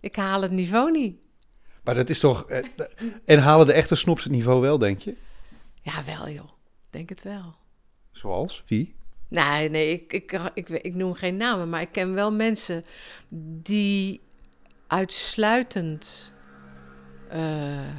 Ik 0.01 0.17
haal 0.17 0.43
het 0.43 0.51
niveau 0.53 0.91
niet. 0.91 1.17
Maar 1.89 1.97
dat 1.97 2.09
is 2.09 2.21
toch. 2.21 2.45
Eh, 2.45 2.65
en 3.25 3.39
halen 3.39 3.67
de 3.67 3.73
echte 3.73 3.95
snops 3.95 4.23
het 4.23 4.33
niveau 4.33 4.61
wel, 4.61 4.79
denk 4.79 5.01
je? 5.01 5.17
Ja, 5.83 6.05
wel 6.05 6.29
joh. 6.29 6.49
Denk 6.91 7.09
het 7.09 7.23
wel. 7.23 7.55
Zoals? 8.11 8.63
Wie? 8.67 8.95
Nee, 9.29 9.71
nee, 9.71 9.93
ik, 9.93 10.13
ik, 10.13 10.51
ik, 10.55 10.69
ik, 10.69 10.95
noem 10.95 11.15
geen 11.15 11.37
namen, 11.37 11.69
maar 11.69 11.81
ik 11.81 11.93
ken 11.93 12.15
wel 12.15 12.33
mensen 12.33 12.85
die 13.63 14.21
uitsluitend 14.87 16.33
uh, 17.33 17.97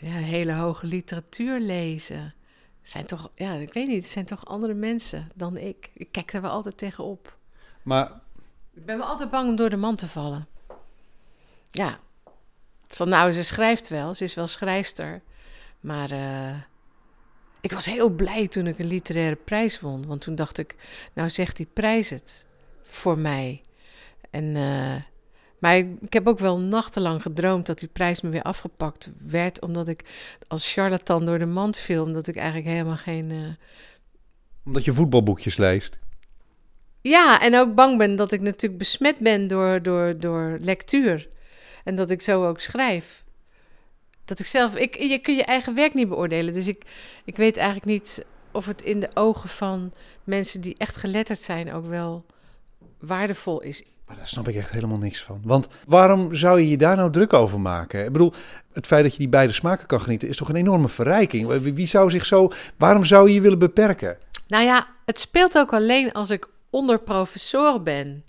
ja, 0.00 0.16
hele 0.16 0.52
hoge 0.52 0.86
literatuur 0.86 1.60
lezen. 1.60 2.34
Zijn 2.82 3.06
toch, 3.06 3.30
ja, 3.34 3.52
ik 3.54 3.72
weet 3.72 3.88
niet, 3.88 4.02
het 4.02 4.12
zijn 4.12 4.24
toch 4.24 4.46
andere 4.46 4.74
mensen 4.74 5.28
dan 5.34 5.56
ik. 5.56 5.90
Ik 5.94 6.12
kijk 6.12 6.32
daar 6.32 6.42
wel 6.42 6.50
altijd 6.50 6.78
tegenop. 6.78 7.36
Maar. 7.82 8.20
Ik 8.74 8.84
ben 8.84 8.98
wel 8.98 9.06
altijd 9.06 9.30
bang 9.30 9.48
om 9.48 9.56
door 9.56 9.70
de 9.70 9.76
man 9.76 9.96
te 9.96 10.06
vallen. 10.06 10.46
Ja. 11.70 11.98
Van 12.94 13.08
nou, 13.08 13.32
ze 13.32 13.44
schrijft 13.44 13.88
wel, 13.88 14.14
ze 14.14 14.24
is 14.24 14.34
wel 14.34 14.46
schrijfster. 14.46 15.22
Maar 15.80 16.12
uh, 16.12 16.54
ik 17.60 17.72
was 17.72 17.86
heel 17.86 18.08
blij 18.08 18.48
toen 18.48 18.66
ik 18.66 18.78
een 18.78 18.86
literaire 18.86 19.36
prijs 19.36 19.80
won. 19.80 20.06
Want 20.06 20.20
toen 20.20 20.34
dacht 20.34 20.58
ik, 20.58 20.74
nou 21.12 21.30
zegt 21.30 21.56
die 21.56 21.68
prijs 21.72 22.10
het 22.10 22.46
voor 22.84 23.18
mij. 23.18 23.62
En, 24.30 24.44
uh, 24.44 24.94
maar 25.58 25.76
ik, 25.76 25.86
ik, 26.00 26.12
heb 26.12 26.26
ook 26.26 26.38
wel 26.38 26.58
nachtenlang 26.58 27.22
gedroomd 27.22 27.66
dat 27.66 27.78
die 27.78 27.88
prijs 27.88 28.20
me 28.20 28.28
weer 28.30 28.42
afgepakt 28.42 29.10
werd. 29.26 29.60
Omdat 29.60 29.88
ik 29.88 30.04
als 30.48 30.72
charlatan 30.72 31.26
door 31.26 31.38
de 31.38 31.46
mand 31.46 31.76
viel. 31.76 32.02
Omdat 32.02 32.26
ik 32.26 32.36
eigenlijk 32.36 32.66
helemaal 32.66 32.96
geen... 32.96 33.30
Uh, 33.30 33.48
omdat 34.64 34.84
je 34.84 34.92
voetbalboekjes 34.92 35.56
leest. 35.56 35.98
Ja, 37.00 37.40
en 37.40 37.56
ook 37.56 37.74
bang 37.74 37.98
ben 37.98 38.16
dat 38.16 38.32
ik 38.32 38.40
natuurlijk 38.40 38.78
besmet 38.78 39.18
ben 39.18 39.48
door, 39.48 39.82
door, 39.82 40.18
door 40.18 40.58
lectuur. 40.60 41.30
En 41.84 41.96
dat 41.96 42.10
ik 42.10 42.22
zo 42.22 42.48
ook 42.48 42.60
schrijf. 42.60 43.24
Dat 44.24 44.40
ik 44.40 44.46
zelf, 44.46 44.76
ik, 44.76 44.98
je 44.98 45.18
kun 45.18 45.34
je 45.34 45.44
eigen 45.44 45.74
werk 45.74 45.94
niet 45.94 46.08
beoordelen. 46.08 46.52
Dus 46.52 46.66
ik, 46.66 46.84
ik 47.24 47.36
weet 47.36 47.56
eigenlijk 47.56 47.86
niet 47.86 48.24
of 48.52 48.66
het 48.66 48.82
in 48.82 49.00
de 49.00 49.10
ogen 49.14 49.48
van 49.48 49.92
mensen 50.24 50.60
die 50.60 50.74
echt 50.78 50.96
geletterd 50.96 51.38
zijn 51.38 51.72
ook 51.72 51.86
wel 51.86 52.24
waardevol 52.98 53.60
is. 53.60 53.84
Maar 54.06 54.16
daar 54.16 54.28
snap 54.28 54.48
ik 54.48 54.54
echt 54.54 54.70
helemaal 54.70 54.98
niks 54.98 55.22
van. 55.22 55.40
Want 55.44 55.68
waarom 55.86 56.34
zou 56.34 56.60
je 56.60 56.68
je 56.68 56.76
daar 56.76 56.96
nou 56.96 57.10
druk 57.10 57.32
over 57.32 57.60
maken? 57.60 58.04
Ik 58.04 58.12
bedoel, 58.12 58.32
het 58.72 58.86
feit 58.86 59.02
dat 59.02 59.12
je 59.12 59.18
die 59.18 59.28
beide 59.28 59.52
smaken 59.52 59.86
kan 59.86 60.00
genieten 60.00 60.28
is 60.28 60.36
toch 60.36 60.48
een 60.48 60.56
enorme 60.56 60.88
verrijking. 60.88 61.48
Wie 61.74 61.86
zou 61.86 62.10
zich 62.10 62.26
zo, 62.26 62.52
waarom 62.76 63.04
zou 63.04 63.28
je 63.28 63.34
je 63.34 63.40
willen 63.40 63.58
beperken? 63.58 64.18
Nou 64.46 64.64
ja, 64.64 64.86
het 65.04 65.20
speelt 65.20 65.58
ook 65.58 65.72
alleen 65.72 66.12
als 66.12 66.30
ik 66.30 66.46
onder 66.70 66.98
professor 66.98 67.82
ben. 67.82 68.24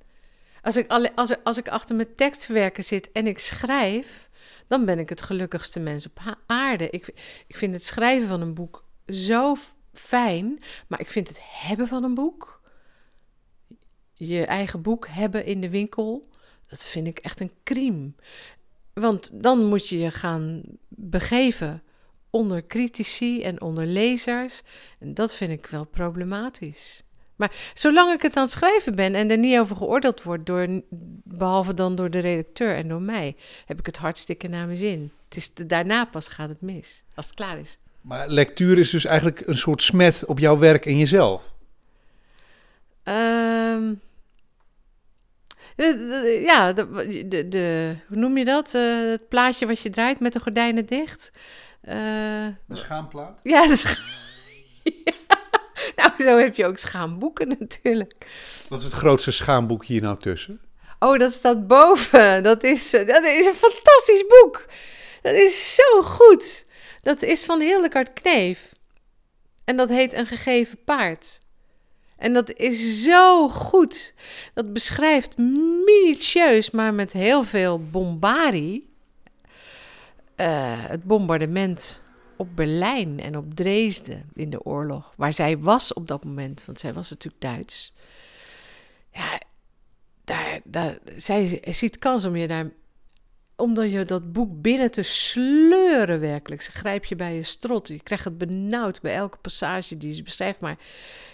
Als 0.63 0.77
ik, 0.77 0.91
als, 1.15 1.35
als 1.43 1.57
ik 1.57 1.67
achter 1.67 1.95
mijn 1.95 2.15
tekstverwerken 2.15 2.83
zit 2.83 3.11
en 3.11 3.27
ik 3.27 3.39
schrijf, 3.39 4.29
dan 4.67 4.85
ben 4.85 4.99
ik 4.99 5.09
het 5.09 5.21
gelukkigste 5.21 5.79
mens 5.79 6.05
op 6.05 6.37
aarde. 6.45 6.89
Ik, 6.89 7.07
ik 7.47 7.55
vind 7.55 7.73
het 7.73 7.85
schrijven 7.85 8.27
van 8.27 8.41
een 8.41 8.53
boek 8.53 8.85
zo 9.07 9.55
fijn, 9.91 10.63
maar 10.87 10.99
ik 10.99 11.09
vind 11.09 11.27
het 11.27 11.39
hebben 11.41 11.87
van 11.87 12.03
een 12.03 12.13
boek, 12.13 12.61
je 14.13 14.45
eigen 14.45 14.81
boek 14.81 15.07
hebben 15.07 15.45
in 15.45 15.61
de 15.61 15.69
winkel, 15.69 16.29
dat 16.67 16.85
vind 16.85 17.07
ik 17.07 17.19
echt 17.19 17.39
een 17.39 17.51
crime. 17.63 18.11
Want 18.93 19.43
dan 19.43 19.65
moet 19.65 19.87
je 19.87 19.97
je 19.97 20.11
gaan 20.11 20.63
begeven 20.87 21.83
onder 22.29 22.67
critici 22.67 23.41
en 23.41 23.61
onder 23.61 23.85
lezers. 23.85 24.61
En 24.99 25.13
dat 25.13 25.35
vind 25.35 25.51
ik 25.51 25.65
wel 25.65 25.85
problematisch. 25.85 27.03
Maar 27.43 27.71
zolang 27.73 28.13
ik 28.13 28.21
het 28.21 28.35
aan 28.35 28.43
het 28.43 28.51
schrijven 28.51 28.95
ben 28.95 29.15
en 29.15 29.31
er 29.31 29.37
niet 29.37 29.59
over 29.59 29.75
geoordeeld 29.75 30.23
wordt, 30.23 30.45
door, 30.45 30.81
behalve 31.23 31.73
dan 31.73 31.95
door 31.95 32.09
de 32.09 32.19
redacteur 32.19 32.75
en 32.75 32.87
door 32.87 33.01
mij, 33.01 33.35
heb 33.65 33.79
ik 33.79 33.85
het 33.85 33.97
hartstikke 33.97 34.47
naar 34.47 34.65
mijn 34.65 34.77
zin. 34.77 35.11
Het 35.27 35.37
is 35.37 35.53
daarna 35.53 36.05
pas 36.05 36.27
gaat 36.27 36.49
het 36.49 36.61
mis, 36.61 37.03
als 37.15 37.25
het 37.25 37.35
klaar 37.35 37.59
is. 37.59 37.77
Maar 38.01 38.27
lectuur 38.27 38.79
is 38.79 38.89
dus 38.89 39.05
eigenlijk 39.05 39.47
een 39.47 39.57
soort 39.57 39.81
smet 39.81 40.25
op 40.25 40.39
jouw 40.39 40.57
werk 40.57 40.85
en 40.85 40.97
jezelf? 40.97 41.51
Um, 43.03 44.01
ja, 46.43 46.73
de, 46.73 47.25
de, 47.27 47.47
de, 47.47 47.95
hoe 48.07 48.17
noem 48.17 48.37
je 48.37 48.45
dat? 48.45 48.73
Uh, 48.73 49.09
het 49.09 49.27
plaatje 49.27 49.65
wat 49.65 49.79
je 49.79 49.89
draait 49.89 50.19
met 50.19 50.33
de 50.33 50.39
gordijnen 50.39 50.85
dicht. 50.85 51.31
Uh, 51.83 51.93
de 52.65 52.75
schaamplaat? 52.75 53.39
Ja, 53.43 53.67
de 53.67 53.75
scha 53.75 53.89
ja. 53.89 53.97
Nou, 54.01 54.32
zo 56.23 56.37
heb 56.37 56.55
je 56.55 56.65
ook 56.65 56.77
schaamboeken 56.77 57.47
natuurlijk. 57.59 58.25
Wat 58.69 58.79
is 58.79 58.85
het 58.85 58.93
grootste 58.93 59.31
schaamboek 59.31 59.85
hier 59.85 60.01
nou 60.01 60.19
tussen? 60.19 60.61
Oh, 60.99 61.19
dat 61.19 61.31
staat 61.31 61.67
boven. 61.67 62.43
Dat 62.43 62.63
is, 62.63 62.93
eh, 62.93 63.07
dat 63.07 63.23
is 63.23 63.45
een 63.45 63.53
fantastisch 63.53 64.25
boek. 64.27 64.65
Dat 65.21 65.33
is 65.33 65.75
zo 65.75 66.01
goed. 66.01 66.65
Dat 67.01 67.21
is 67.21 67.45
van 67.45 67.61
Hildegard 67.61 68.13
Kneef. 68.13 68.71
En 69.65 69.77
dat 69.77 69.89
heet 69.89 70.13
Een 70.13 70.25
gegeven 70.25 70.83
paard. 70.83 71.39
En 72.17 72.33
dat 72.33 72.53
is 72.53 73.03
zo 73.03 73.49
goed. 73.49 74.13
Dat 74.53 74.73
beschrijft 74.73 75.37
minutieus, 75.37 76.71
maar 76.71 76.93
met 76.93 77.13
heel 77.13 77.43
veel 77.43 77.81
bombarie. 77.91 78.91
Uh, 80.37 80.47
het 80.87 81.03
bombardement 81.03 82.02
op 82.35 82.55
Berlijn 82.55 83.19
en 83.19 83.37
op 83.37 83.53
Dresden 83.53 84.29
in 84.33 84.49
de 84.49 84.63
oorlog, 84.63 85.13
waar 85.15 85.33
zij 85.33 85.57
was 85.57 85.93
op 85.93 86.07
dat 86.07 86.25
moment, 86.25 86.65
want 86.65 86.79
zij 86.79 86.93
was 86.93 87.09
natuurlijk 87.09 87.41
Duits. 87.41 87.93
Ja, 89.11 89.41
daar, 90.23 90.59
daar, 90.63 90.97
zij 91.17 91.61
ziet 91.65 91.99
kans 91.99 92.25
om 92.25 92.35
je 92.35 92.47
daar, 92.47 92.71
omdat 93.55 93.91
je 93.91 94.05
dat 94.05 94.31
boek 94.31 94.61
binnen 94.61 94.91
te 94.91 95.03
sleuren 95.03 96.19
werkelijk. 96.19 96.61
Ze 96.61 96.71
grijp 96.71 97.05
je 97.05 97.15
bij 97.15 97.35
je 97.35 97.43
strot, 97.43 97.87
je 97.87 98.03
krijgt 98.03 98.25
het 98.25 98.37
benauwd 98.37 99.01
bij 99.01 99.15
elke 99.15 99.37
passage 99.37 99.97
die 99.97 100.13
ze 100.13 100.23
beschrijft, 100.23 100.59
maar 100.59 100.77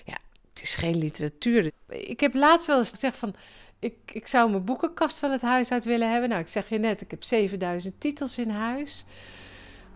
ja, 0.06 0.18
het 0.50 0.62
is 0.62 0.76
geen 0.76 0.98
literatuur. 0.98 1.72
Ik 1.88 2.20
heb 2.20 2.34
laatst 2.34 2.68
wel 2.68 2.78
eens 2.78 2.90
gezegd 2.90 3.18
van, 3.18 3.36
ik, 3.80 3.96
ik 4.06 4.28
zou 4.28 4.50
mijn 4.50 4.66
boekenkast 4.66 5.20
van 5.20 5.32
het 5.32 5.42
huis 5.42 5.72
uit 5.72 5.84
willen 5.84 6.12
hebben. 6.12 6.30
Nou, 6.30 6.42
ik 6.42 6.48
zeg 6.48 6.70
je 6.70 6.78
net, 6.78 7.02
ik 7.02 7.12
heb 7.12 7.24
7000 7.24 8.00
titels 8.00 8.38
in 8.38 8.50
huis. 8.50 9.06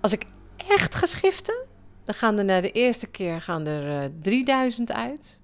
Als 0.02 0.12
ik 0.12 0.26
echt 0.68 0.96
geschriften, 0.96 1.66
dan 2.04 2.16
gaan 2.16 2.38
er 2.38 2.46
na 2.46 2.62
de 2.62 2.72
eerste 2.72 3.12
keer 3.12 3.42
gaan 3.42 3.68
er 3.68 3.84
uh, 3.84 4.04
eh, 4.04 4.12
3000 4.22 4.92
uit. 4.92 5.40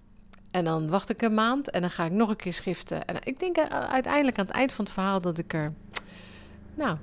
En 0.51 0.63
dan 0.63 0.89
wacht 0.89 1.09
ik 1.09 1.21
een 1.21 1.33
maand 1.33 1.69
en 1.69 1.81
dan 1.81 1.89
ga 1.89 2.05
ik 2.05 2.11
nog 2.11 2.29
een 2.29 2.35
keer 2.35 2.53
schiften. 2.53 3.05
En 3.05 3.15
ik 3.23 3.39
denk 3.39 3.57
uiteindelijk 3.69 4.39
aan 4.39 4.45
het 4.45 4.55
eind 4.55 4.73
van 4.73 4.85
het 4.85 4.93
verhaal 4.93 5.21
dat 5.21 5.37
ik 5.37 5.53
er, 5.53 5.73
nou, 6.75 6.97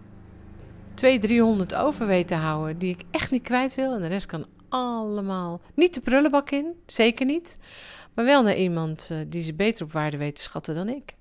200, 0.94 1.30
300 1.30 1.74
over 1.74 2.06
weet 2.06 2.28
te 2.28 2.34
houden. 2.34 2.78
Die 2.78 2.92
ik 2.92 3.02
echt 3.10 3.30
niet 3.30 3.42
kwijt 3.42 3.74
wil. 3.74 3.94
En 3.94 4.02
de 4.02 4.08
rest 4.08 4.26
kan 4.26 4.46
allemaal 4.68 5.60
niet 5.74 5.94
de 5.94 6.00
prullenbak 6.00 6.50
in, 6.50 6.74
zeker 6.86 7.26
niet. 7.26 7.58
Maar 8.14 8.24
wel 8.24 8.42
naar 8.42 8.56
iemand 8.56 9.08
uh, 9.12 9.18
die 9.28 9.42
ze 9.42 9.54
beter 9.54 9.84
op 9.84 9.92
waarde 9.92 10.16
weet 10.16 10.34
te 10.36 10.42
schatten 10.42 10.74
dan 10.74 10.88
ik. 10.88 11.14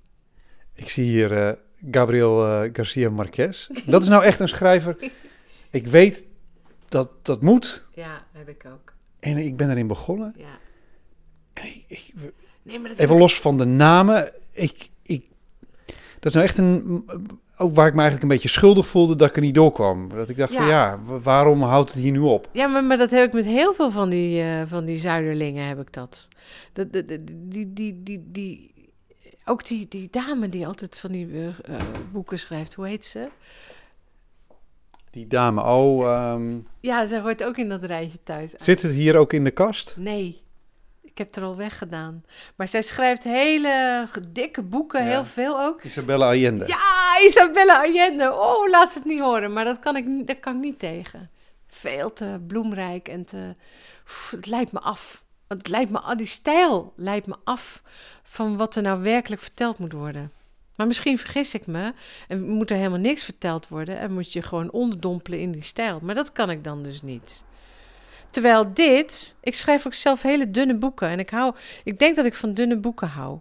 Ik 0.74 0.88
zie 0.88 1.04
hier 1.04 1.58
Gabriel 1.90 2.68
Garcia 2.72 3.10
Marquez. 3.10 3.68
Dat 3.86 4.02
is 4.02 4.08
nou 4.08 4.24
echt 4.24 4.40
een 4.40 4.48
schrijver. 4.48 4.96
Ik 5.70 5.86
weet 5.86 6.26
dat, 6.88 7.08
dat 7.22 7.42
moet. 7.42 7.86
Ja, 7.94 8.24
heb 8.32 8.48
ik 8.48 8.64
ook. 8.66 8.94
En 9.20 9.36
ik 9.36 9.56
ben 9.56 9.70
erin 9.70 9.86
begonnen. 9.86 10.34
Ja. 10.36 10.58
Ik, 11.64 11.84
ik, 11.86 12.12
nee, 12.62 12.78
maar 12.78 12.88
dat 12.88 12.98
even 12.98 13.18
los 13.18 13.40
van 13.40 13.58
de 13.58 13.64
namen. 13.64 14.32
Ik, 14.52 14.88
ik, 15.02 15.26
dat 16.18 16.24
is 16.24 16.32
nou 16.32 16.46
echt 16.46 16.58
een. 16.58 17.04
Ook 17.58 17.74
waar 17.74 17.86
ik 17.86 17.94
me 17.94 18.00
eigenlijk 18.00 18.22
een 18.22 18.36
beetje 18.36 18.48
schuldig 18.48 18.86
voelde 18.86 19.16
dat 19.16 19.28
ik 19.28 19.36
er 19.36 19.42
niet 19.42 19.54
doorkwam. 19.54 20.08
Dat 20.08 20.28
ik 20.28 20.36
dacht 20.36 20.54
van 20.54 20.66
ja, 20.66 20.98
waarom 21.22 21.62
houdt 21.62 21.92
het 21.92 22.02
hier 22.02 22.12
nu 22.12 22.18
op? 22.18 22.48
Ja, 22.52 22.66
maar, 22.66 22.84
maar 22.84 22.96
dat 22.96 23.10
heb 23.10 23.26
ik 23.26 23.32
met 23.32 23.44
heel 23.44 23.74
veel 23.74 23.90
van 23.90 24.08
die, 24.08 24.42
uh, 24.42 24.62
van 24.66 24.84
die 24.84 24.96
zuiderlingen 24.96 25.66
heb 25.66 25.80
ik 25.80 25.92
dat. 25.92 26.28
dat, 26.72 26.92
dat, 26.92 27.08
die, 27.08 27.72
die, 27.72 28.02
die, 28.02 28.24
die, 28.26 28.74
ook 29.44 29.66
die, 29.66 29.86
die 29.88 30.08
dame 30.10 30.48
die 30.48 30.66
altijd 30.66 30.98
van 30.98 31.12
die 31.12 31.26
uh, 31.26 31.48
boeken 32.12 32.38
schrijft, 32.38 32.74
hoe 32.74 32.86
heet 32.86 33.06
ze? 33.06 33.28
Die 35.16 35.26
dame, 35.26 35.62
oh... 35.62 36.32
Um... 36.32 36.66
Ja, 36.80 37.06
zij 37.06 37.20
hoort 37.20 37.44
ook 37.44 37.56
in 37.56 37.68
dat 37.68 37.84
rijtje 37.84 38.18
thuis. 38.22 38.54
Zit 38.58 38.82
het 38.82 38.92
hier 38.92 39.16
ook 39.16 39.32
in 39.32 39.44
de 39.44 39.50
kast? 39.50 39.94
Nee, 39.96 40.42
ik 41.02 41.18
heb 41.18 41.26
het 41.26 41.36
er 41.36 41.42
al 41.42 41.56
weggedaan. 41.56 42.24
Maar 42.56 42.68
zij 42.68 42.82
schrijft 42.82 43.24
hele 43.24 44.06
dikke 44.28 44.62
boeken, 44.62 45.06
heel 45.06 45.24
veel 45.24 45.60
ook. 45.60 45.82
Isabella 45.82 46.26
Allende. 46.26 46.66
Ja, 46.66 47.26
Isabella 47.26 47.82
Allende. 47.82 48.32
Oh, 48.32 48.68
laat 48.68 48.92
ze 48.92 48.98
het 48.98 49.08
niet 49.08 49.20
horen. 49.20 49.52
Maar 49.52 49.64
dat 49.64 49.78
kan 49.78 49.96
ik, 49.96 50.26
dat 50.26 50.40
kan 50.40 50.54
ik 50.54 50.60
niet 50.60 50.78
tegen. 50.78 51.30
Veel 51.66 52.12
te 52.12 52.40
bloemrijk 52.46 53.08
en 53.08 53.24
te... 53.24 53.54
het 54.30 54.46
leidt 54.46 54.72
me 54.72 54.80
af. 54.80 55.24
Het 55.48 55.68
leidt 55.68 55.90
me, 55.90 56.14
die 56.16 56.26
stijl 56.26 56.92
leidt 56.96 57.26
me 57.26 57.34
af 57.44 57.82
van 58.22 58.56
wat 58.56 58.76
er 58.76 58.82
nou 58.82 59.02
werkelijk 59.02 59.42
verteld 59.42 59.78
moet 59.78 59.92
worden. 59.92 60.30
Maar 60.76 60.86
misschien 60.86 61.18
vergis 61.18 61.54
ik 61.54 61.66
me 61.66 61.92
en 62.28 62.48
moet 62.48 62.70
er 62.70 62.76
helemaal 62.76 62.98
niks 62.98 63.24
verteld 63.24 63.68
worden 63.68 63.98
en 63.98 64.12
moet 64.12 64.32
je 64.32 64.42
gewoon 64.42 64.70
onderdompelen 64.70 65.40
in 65.40 65.52
die 65.52 65.62
stijl. 65.62 65.98
Maar 66.02 66.14
dat 66.14 66.32
kan 66.32 66.50
ik 66.50 66.64
dan 66.64 66.82
dus 66.82 67.02
niet. 67.02 67.44
Terwijl 68.30 68.72
dit, 68.74 69.36
ik 69.40 69.54
schrijf 69.54 69.86
ook 69.86 69.94
zelf 69.94 70.22
hele 70.22 70.50
dunne 70.50 70.74
boeken 70.74 71.08
en 71.08 71.18
ik 71.18 71.30
hou, 71.30 71.54
ik 71.84 71.98
denk 71.98 72.16
dat 72.16 72.24
ik 72.24 72.34
van 72.34 72.54
dunne 72.54 72.76
boeken 72.76 73.08
hou. 73.08 73.38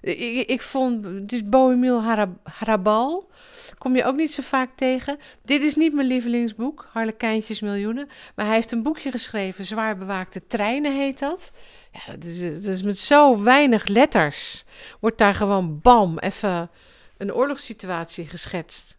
Ik, 0.00 0.48
ik 0.48 0.62
vond, 0.62 1.02
dit 1.02 1.32
is 1.32 1.44
Bohemiel 1.44 2.02
Harabal, 2.42 3.30
kom 3.78 3.96
je 3.96 4.04
ook 4.04 4.16
niet 4.16 4.32
zo 4.32 4.42
vaak 4.42 4.70
tegen. 4.76 5.18
Dit 5.44 5.62
is 5.62 5.74
niet 5.74 5.94
mijn 5.94 6.06
lievelingsboek, 6.06 6.88
Harlekijntjes 6.92 7.60
Miljoenen, 7.60 8.08
maar 8.34 8.46
hij 8.46 8.54
heeft 8.54 8.72
een 8.72 8.82
boekje 8.82 9.10
geschreven, 9.10 9.64
Zwaar 9.64 9.96
bewaakte 9.96 10.46
treinen 10.46 10.96
heet 10.96 11.18
dat. 11.18 11.52
Ja, 11.92 12.12
het 12.12 12.24
is, 12.24 12.42
is 12.42 12.82
met 12.82 12.98
zo 12.98 13.42
weinig 13.42 13.86
letters. 13.86 14.64
Wordt 15.00 15.18
daar 15.18 15.34
gewoon 15.34 15.80
bam, 15.80 16.18
even 16.18 16.70
een 17.16 17.34
oorlogssituatie 17.34 18.26
geschetst. 18.26 18.96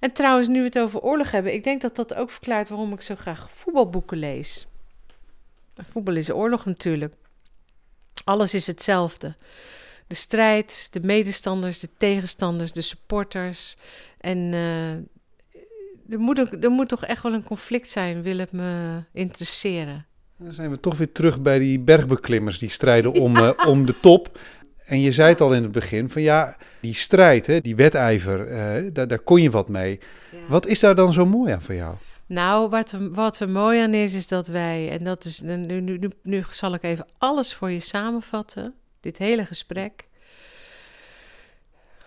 En 0.00 0.12
trouwens, 0.12 0.48
nu 0.48 0.58
we 0.58 0.64
het 0.64 0.78
over 0.78 1.00
oorlog 1.00 1.30
hebben, 1.30 1.52
ik 1.52 1.64
denk 1.64 1.80
dat 1.80 1.96
dat 1.96 2.14
ook 2.14 2.30
verklaart 2.30 2.68
waarom 2.68 2.92
ik 2.92 3.02
zo 3.02 3.14
graag 3.14 3.50
voetbalboeken 3.50 4.18
lees. 4.18 4.66
Voetbal 5.74 6.16
is 6.16 6.30
oorlog 6.30 6.64
natuurlijk. 6.64 7.14
Alles 8.24 8.54
is 8.54 8.66
hetzelfde. 8.66 9.36
De 10.06 10.14
strijd, 10.14 10.88
de 10.90 11.00
medestanders, 11.00 11.78
de 11.78 11.88
tegenstanders, 11.98 12.72
de 12.72 12.82
supporters. 12.82 13.76
En 14.20 14.38
uh, 14.38 14.92
er 16.08 16.18
moet, 16.18 16.64
er 16.64 16.70
moet 16.70 16.88
toch 16.88 17.04
echt 17.04 17.22
wel 17.22 17.32
een 17.32 17.42
conflict 17.42 17.90
zijn, 17.90 18.22
wil 18.22 18.38
het 18.38 18.52
me 18.52 19.02
interesseren. 19.12 20.06
Dan 20.38 20.52
zijn 20.52 20.70
we 20.70 20.80
toch 20.80 20.98
weer 20.98 21.12
terug 21.12 21.40
bij 21.40 21.58
die 21.58 21.78
bergbeklimmers 21.78 22.58
die 22.58 22.70
strijden 22.70 23.12
om, 23.12 23.36
eh, 23.36 23.50
om 23.72 23.86
de 23.86 24.00
top. 24.00 24.38
En 24.86 25.00
je 25.00 25.10
zei 25.10 25.28
het 25.28 25.40
al 25.40 25.54
in 25.54 25.62
het 25.62 25.72
begin 25.72 26.10
van 26.10 26.22
ja, 26.22 26.56
die 26.80 26.94
strijd, 26.94 27.46
hè, 27.46 27.60
die 27.60 27.76
wedijver, 27.76 28.48
eh, 28.48 28.90
daar, 28.92 29.06
daar 29.08 29.18
kon 29.18 29.42
je 29.42 29.50
wat 29.50 29.68
mee. 29.68 30.00
Ja. 30.30 30.38
Wat 30.48 30.66
is 30.66 30.80
daar 30.80 30.94
dan 30.94 31.12
zo 31.12 31.26
mooi 31.26 31.52
aan 31.52 31.62
voor 31.62 31.74
jou? 31.74 31.96
Nou, 32.26 32.68
wat 32.68 32.92
er, 32.92 33.10
wat 33.10 33.40
er 33.40 33.48
mooi 33.48 33.80
aan 33.80 33.94
is, 33.94 34.14
is 34.14 34.26
dat 34.26 34.46
wij, 34.46 34.90
en 34.90 35.04
dat 35.04 35.24
is, 35.24 35.40
nu, 35.40 35.56
nu, 35.56 35.80
nu, 35.80 36.10
nu 36.22 36.44
zal 36.50 36.74
ik 36.74 36.82
even 36.82 37.06
alles 37.18 37.54
voor 37.54 37.70
je 37.70 37.80
samenvatten, 37.80 38.74
dit 39.00 39.18
hele 39.18 39.44
gesprek. 39.46 40.08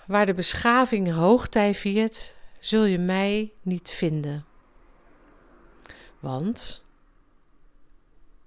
Waar 0.05 0.25
de 0.25 0.33
beschaving 0.33 1.11
hoogtij 1.11 1.75
viert, 1.75 2.35
zul 2.59 2.85
je 2.85 2.99
mij 2.99 3.51
niet 3.61 3.89
vinden. 3.89 4.45
Want 6.19 6.83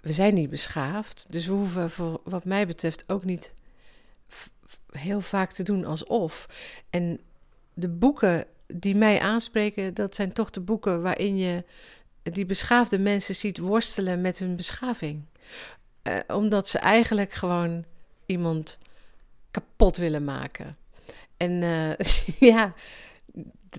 we 0.04 0.12
zijn 0.12 0.34
niet 0.34 0.50
beschaafd, 0.50 1.26
dus 1.28 1.46
we 1.46 1.52
hoeven 1.52 1.90
voor 1.90 2.20
wat 2.24 2.44
mij 2.44 2.66
betreft 2.66 3.04
ook 3.06 3.24
niet 3.24 3.52
heel 4.90 5.20
vaak 5.20 5.52
te 5.52 5.62
doen 5.62 5.84
alsof. 5.84 6.48
En 6.90 7.20
de 7.74 7.88
boeken 7.88 8.46
die 8.66 8.94
mij 8.94 9.20
aanspreken, 9.20 9.94
dat 9.94 10.14
zijn 10.14 10.32
toch 10.32 10.50
de 10.50 10.60
boeken 10.60 11.02
waarin 11.02 11.38
je 11.38 11.64
die 12.22 12.46
beschaafde 12.46 12.98
mensen 12.98 13.34
ziet 13.34 13.58
worstelen 13.58 14.20
met 14.20 14.38
hun 14.38 14.56
beschaving. 14.56 15.24
Eh, 16.02 16.18
omdat 16.26 16.68
ze 16.68 16.78
eigenlijk 16.78 17.32
gewoon 17.32 17.84
iemand 18.26 18.78
kapot 19.50 19.96
willen 19.96 20.24
maken. 20.24 20.76
En 21.36 21.62
eh, 21.62 22.06
ja, 22.50 22.74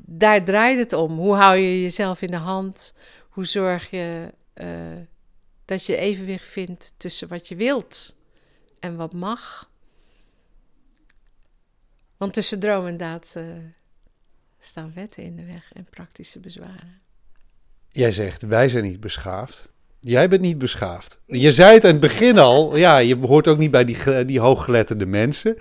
daar 0.01 0.43
draait 0.43 0.79
het 0.79 0.93
om. 0.93 1.17
Hoe 1.17 1.35
hou 1.35 1.57
je 1.57 1.81
jezelf 1.81 2.21
in 2.21 2.31
de 2.31 2.37
hand? 2.37 2.95
Hoe 3.29 3.45
zorg 3.45 3.89
je 3.89 4.33
eh, 4.53 4.67
dat 5.65 5.85
je 5.85 5.95
evenwicht 5.95 6.45
vindt 6.45 6.93
tussen 6.97 7.27
wat 7.27 7.47
je 7.47 7.55
wilt 7.55 8.15
en 8.79 8.95
wat 8.95 9.13
mag? 9.13 9.69
Want 12.17 12.33
tussen 12.33 12.59
droom 12.59 12.85
en 12.85 12.97
daad 12.97 13.33
eh, 13.35 13.43
staan 14.59 14.91
wetten 14.95 15.23
in 15.23 15.35
de 15.35 15.45
weg 15.45 15.73
en 15.73 15.87
praktische 15.89 16.39
bezwaren. 16.39 17.01
Jij 17.91 18.11
zegt, 18.11 18.41
wij 18.41 18.69
zijn 18.69 18.83
niet 18.83 18.99
beschaafd. 18.99 19.69
Jij 19.99 20.29
bent 20.29 20.41
niet 20.41 20.57
beschaafd. 20.57 21.21
Je 21.25 21.51
zei 21.51 21.73
het 21.73 21.83
aan 21.85 21.91
het 21.91 21.99
begin 21.99 22.37
al, 22.37 22.75
ja, 22.77 22.97
je 22.97 23.15
hoort 23.17 23.47
ook 23.47 23.57
niet 23.57 23.71
bij 23.71 23.85
die, 23.85 23.95
ge- 23.95 24.25
die 24.25 24.39
hooggeletterde 24.39 25.05
mensen. 25.05 25.57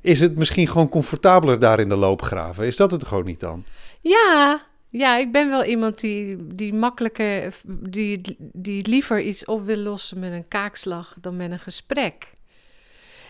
Is 0.00 0.20
het 0.20 0.36
misschien 0.36 0.68
gewoon 0.68 0.88
comfortabeler 0.88 1.58
daar 1.60 1.80
in 1.80 1.88
de 1.88 1.96
loopgraven? 1.96 2.66
Is 2.66 2.76
dat 2.76 2.90
het 2.90 3.04
gewoon 3.06 3.24
niet 3.24 3.40
dan? 3.40 3.64
Ja, 4.00 4.66
ja, 4.96 5.16
ik 5.18 5.32
ben 5.32 5.48
wel 5.48 5.64
iemand 5.64 6.00
die, 6.00 6.36
die 6.54 6.74
makkelijker, 6.74 7.54
die, 7.66 8.36
die 8.38 8.88
liever 8.88 9.20
iets 9.20 9.44
op 9.44 9.64
wil 9.64 9.76
lossen 9.76 10.18
met 10.18 10.32
een 10.32 10.48
kaakslag 10.48 11.16
dan 11.20 11.36
met 11.36 11.50
een 11.50 11.58
gesprek. 11.58 12.32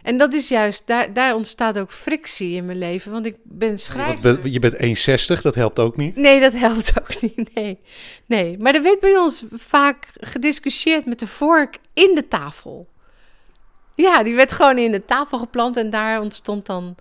En 0.02 0.18
dat 0.18 0.32
is 0.32 0.48
juist, 0.48 0.86
daar, 0.86 1.12
daar 1.12 1.34
ontstaat 1.34 1.78
ook 1.78 1.92
frictie 1.92 2.54
in 2.56 2.66
mijn 2.66 2.78
leven, 2.78 3.12
want 3.12 3.26
ik 3.26 3.36
ben 3.42 3.78
schrijver. 3.78 4.48
Je 4.48 4.58
bent 4.58 4.74
1,60, 5.36 5.40
dat 5.42 5.54
helpt 5.54 5.78
ook 5.78 5.96
niet. 5.96 6.16
Nee, 6.16 6.40
dat 6.40 6.52
helpt 6.52 6.92
ook 7.00 7.20
niet. 7.22 7.54
Nee. 7.54 7.78
nee. 8.26 8.58
Maar 8.58 8.74
er 8.74 8.82
werd 8.82 9.00
bij 9.00 9.16
ons 9.16 9.44
vaak 9.52 10.06
gediscussieerd 10.20 11.06
met 11.06 11.18
de 11.18 11.26
vork 11.26 11.78
in 11.92 12.14
de 12.14 12.28
tafel. 12.28 12.88
Ja, 13.94 14.22
die 14.22 14.34
werd 14.34 14.52
gewoon 14.52 14.78
in 14.78 14.90
de 14.92 15.04
tafel 15.04 15.38
geplant 15.38 15.76
en 15.76 15.90
daar 15.90 16.20
ontstond 16.20 16.66
dan. 16.66 16.94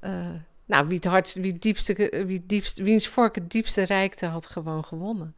eh, 0.00 0.26
nou, 0.66 0.86
wie 0.86 0.96
het 0.96 1.04
hardst, 1.04 1.36
wie 1.36 1.58
diepste, 1.58 1.94
wie 2.26 2.36
het 2.36 2.48
diepste, 2.48 2.82
wiens 2.82 3.08
vork 3.08 3.34
het 3.34 3.50
diepste 3.50 3.82
reikte, 3.82 4.26
had 4.26 4.46
gewoon 4.46 4.84
gewonnen. 4.84 5.34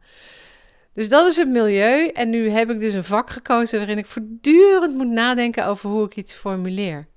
Dus 0.93 1.09
dat 1.09 1.27
is 1.27 1.37
het 1.37 1.49
milieu. 1.49 2.07
En 2.07 2.29
nu 2.29 2.49
heb 2.49 2.69
ik 2.69 2.79
dus 2.79 2.93
een 2.93 3.03
vak 3.03 3.29
gekozen 3.29 3.77
waarin 3.77 3.97
ik 3.97 4.05
voortdurend 4.05 4.95
moet 4.95 5.07
nadenken 5.09 5.65
over 5.65 5.89
hoe 5.89 6.05
ik 6.05 6.15
iets 6.15 6.33
formuleer. 6.33 7.07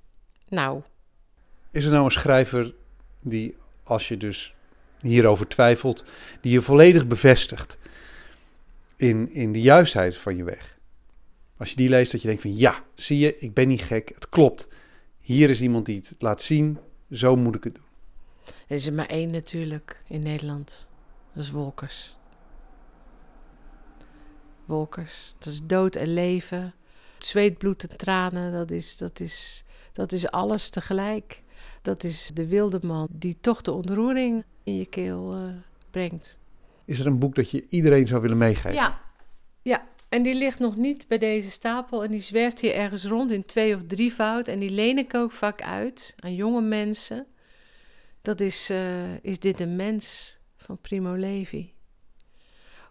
Nou, 0.49 0.81
Is 1.71 1.85
er 1.85 1.91
nou 1.91 2.05
een 2.05 2.11
schrijver 2.11 2.73
die, 3.21 3.55
als 3.83 4.07
je 4.07 4.17
dus 4.17 4.53
hierover 4.99 5.47
twijfelt, 5.47 6.05
die 6.41 6.51
je 6.51 6.61
volledig 6.61 7.07
bevestigt 7.07 7.77
in, 8.95 9.33
in 9.33 9.51
de 9.51 9.61
juistheid 9.61 10.17
van 10.17 10.35
je 10.35 10.43
weg? 10.43 10.77
Als 11.57 11.69
je 11.69 11.75
die 11.75 11.89
leest, 11.89 12.11
dat 12.11 12.21
je 12.21 12.27
denkt 12.27 12.41
van 12.41 12.57
ja, 12.57 12.83
zie 12.95 13.19
je, 13.19 13.37
ik 13.37 13.53
ben 13.53 13.67
niet 13.67 13.81
gek, 13.81 14.11
het 14.13 14.29
klopt. 14.29 14.67
Hier 15.19 15.49
is 15.49 15.61
iemand 15.61 15.85
die 15.85 15.95
het 15.95 16.15
laat 16.19 16.41
zien, 16.41 16.77
zo 17.11 17.35
moet 17.35 17.55
ik 17.55 17.63
het 17.63 17.75
doen. 17.75 17.90
Er 18.71 18.77
is 18.77 18.87
er 18.87 18.93
maar 18.93 19.05
één 19.05 19.31
natuurlijk 19.31 20.01
in 20.07 20.21
Nederland. 20.21 20.89
Dat 21.33 21.43
is 21.43 21.51
Wolkers. 21.51 22.17
Wolkers. 24.65 25.33
Dat 25.37 25.53
is 25.53 25.61
dood 25.63 25.95
en 25.95 26.13
leven. 26.13 26.73
Zweet, 27.17 27.57
bloed 27.57 27.87
en 27.87 27.97
tranen. 27.97 28.51
Dat 28.51 28.71
is, 28.71 28.97
dat 28.97 29.19
is, 29.19 29.63
dat 29.93 30.11
is 30.11 30.29
alles 30.29 30.69
tegelijk. 30.69 31.43
Dat 31.81 32.03
is 32.03 32.31
de 32.33 32.47
wilde 32.47 32.79
man 32.81 33.07
die 33.11 33.37
toch 33.41 33.61
de 33.61 33.73
ontroering 33.73 34.43
in 34.63 34.77
je 34.77 34.85
keel 34.85 35.33
eh, 35.33 35.43
brengt. 35.89 36.37
Is 36.85 36.99
er 36.99 37.05
een 37.05 37.19
boek 37.19 37.35
dat 37.35 37.51
je 37.51 37.65
iedereen 37.69 38.07
zou 38.07 38.21
willen 38.21 38.37
meegeven? 38.37 38.73
Ja, 38.73 39.01
ja. 39.61 39.87
En 40.09 40.23
die 40.23 40.35
ligt 40.35 40.59
nog 40.59 40.75
niet 40.75 41.07
bij 41.07 41.17
deze 41.17 41.51
stapel. 41.51 42.03
En 42.03 42.11
die 42.11 42.21
zwerft 42.21 42.59
hier 42.59 42.73
ergens 42.73 43.05
rond 43.05 43.31
in 43.31 43.45
twee 43.45 43.75
of 43.75 43.83
drievoud. 43.83 44.47
En 44.47 44.59
die 44.59 44.69
leen 44.69 44.97
ik 44.97 45.15
ook 45.15 45.31
vaak 45.31 45.61
uit 45.61 46.15
aan 46.19 46.35
jonge 46.35 46.61
mensen. 46.61 47.25
Dat 48.21 48.39
is, 48.39 48.69
eh, 48.69 49.15
is 49.21 49.39
dit 49.39 49.59
een 49.59 49.75
mens 49.75 50.37
van 50.57 50.77
Primo 50.81 51.13
Levi. 51.15 51.73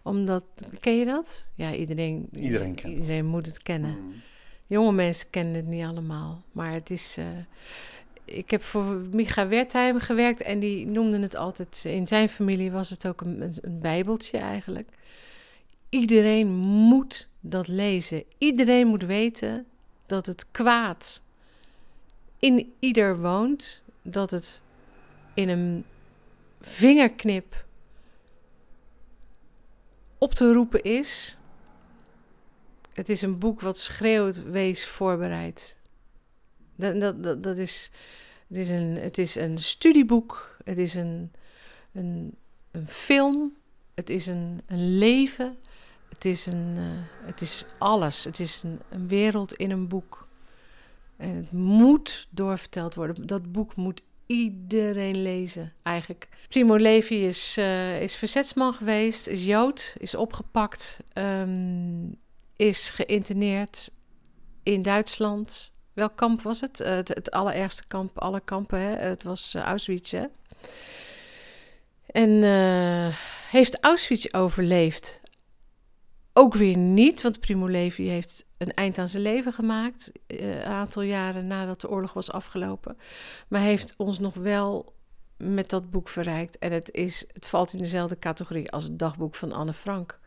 Omdat, 0.03 0.43
ken 0.79 0.97
je 0.97 1.05
dat? 1.05 1.47
Ja, 1.55 1.73
iedereen, 1.73 2.29
Iedereen 2.31 2.75
kent 2.75 2.87
het. 2.87 3.01
iedereen 3.01 3.25
moet 3.25 3.45
het 3.45 3.63
kennen. 3.63 3.99
Mm. 3.99 4.13
Jonge 4.67 4.91
mensen 4.91 5.29
kennen 5.29 5.55
het 5.55 5.65
niet 5.65 5.83
allemaal. 5.83 6.43
Maar 6.51 6.73
het 6.73 6.89
is. 6.89 7.17
eh, 7.17 7.25
ik 8.25 8.51
heb 8.51 8.61
voor 8.63 8.83
Micha 9.11 9.47
Wertheim 9.47 9.99
gewerkt 9.99 10.41
en 10.41 10.59
die 10.59 10.87
noemde 10.87 11.19
het 11.19 11.35
altijd. 11.35 11.83
In 11.87 12.07
zijn 12.07 12.29
familie 12.29 12.71
was 12.71 12.89
het 12.89 13.07
ook 13.07 13.21
een, 13.21 13.41
een, 13.41 13.53
een 13.61 13.79
Bijbeltje 13.79 14.37
eigenlijk. 14.37 14.89
Iedereen 15.89 16.47
moet 16.57 17.29
dat 17.39 17.67
lezen. 17.67 18.23
Iedereen 18.37 18.87
moet 18.87 19.03
weten 19.03 19.65
dat 20.05 20.25
het 20.25 20.51
kwaad 20.51 21.21
in 22.39 22.73
ieder 22.79 23.17
woont. 23.21 23.83
Dat 24.01 24.31
het 24.31 24.61
in 25.33 25.49
een 25.49 25.85
vingerknip 26.61 27.65
op 30.17 30.33
te 30.33 30.53
roepen 30.53 30.83
is. 30.83 31.37
Het 32.93 33.09
is 33.09 33.21
een 33.21 33.39
boek 33.39 33.61
wat 33.61 33.77
schreeuwt, 33.77 34.43
wees 34.43 34.85
voorbereid. 34.85 35.79
Dat, 36.75 37.01
dat, 37.01 37.23
dat, 37.23 37.43
dat 37.43 37.57
is, 37.57 37.91
het, 38.47 38.57
is 38.57 38.69
een, 38.69 38.97
het 38.97 39.17
is 39.17 39.35
een 39.35 39.57
studieboek, 39.57 40.57
het 40.63 40.77
is 40.77 40.93
een, 40.93 41.31
een, 41.91 42.35
een 42.71 42.87
film, 42.87 43.55
het 43.93 44.09
is 44.09 44.27
een, 44.27 44.61
een 44.65 44.97
leven, 44.97 45.57
het 46.09 46.25
is, 46.25 46.45
een, 46.45 46.73
eh, 46.77 47.27
het 47.27 47.41
is 47.41 47.65
alles. 47.77 48.23
Het 48.23 48.39
is 48.39 48.63
een, 48.63 48.79
een 48.89 49.07
wereld 49.07 49.53
in 49.53 49.71
een 49.71 49.87
boek. 49.87 50.27
En 51.17 51.35
het 51.35 51.51
moet 51.51 52.27
doorverteld 52.29 52.95
worden. 52.95 53.27
Dat 53.27 53.51
boek 53.51 53.75
moet 53.75 54.01
iedereen 54.31 55.21
lezen, 55.21 55.73
eigenlijk. 55.83 56.27
Primo 56.49 56.75
Levi 56.75 57.21
is, 57.21 57.57
eh, 57.57 58.01
is 58.01 58.15
verzetsman 58.15 58.73
geweest, 58.73 59.27
is 59.27 59.45
Jood, 59.45 59.95
is 59.97 60.15
opgepakt, 60.15 60.99
ehm, 61.13 62.11
is 62.55 62.89
geïnterneerd 62.89 63.91
in 64.63 64.81
Duitsland. 64.81 65.71
Welk 65.93 66.15
kamp 66.15 66.41
was 66.41 66.61
het? 66.61 66.79
Eh, 66.79 66.95
het, 66.95 67.07
het 67.07 67.31
allerergste 67.31 67.83
kamp, 67.87 68.19
alle 68.19 68.41
kampen, 68.41 68.79
hè? 68.79 68.95
het 68.95 69.23
was 69.23 69.53
eh, 69.53 69.61
Auschwitz. 69.61 70.13
En 72.05 72.43
heeft 73.49 73.79
Auschwitz 73.79 74.25
overleefd? 74.31 75.20
Ook 76.33 76.53
weer 76.53 76.77
niet, 76.77 77.21
want 77.21 77.39
Primo 77.39 77.67
Levi 77.67 78.07
heeft 78.07 78.45
een 78.57 78.73
eind 78.73 78.97
aan 78.97 79.09
zijn 79.09 79.23
leven 79.23 79.53
gemaakt. 79.53 80.11
eh, 80.27 80.55
een 80.55 80.63
aantal 80.63 81.01
jaren 81.01 81.47
nadat 81.47 81.81
de 81.81 81.89
oorlog 81.89 82.13
was 82.13 82.31
afgelopen. 82.31 82.97
Maar 83.47 83.61
heeft 83.61 83.93
ons 83.97 84.19
nog 84.19 84.33
wel 84.33 84.93
met 85.37 85.69
dat 85.69 85.89
boek 85.89 86.09
verrijkt. 86.09 86.57
En 86.57 86.71
het, 86.71 86.91
is, 86.91 87.25
het 87.33 87.45
valt 87.45 87.73
in 87.73 87.79
dezelfde 87.79 88.19
categorie 88.19 88.71
als 88.71 88.83
het 88.83 88.99
dagboek 88.99 89.35
van 89.35 89.51
Anne 89.51 89.73
Frank. 89.73 90.19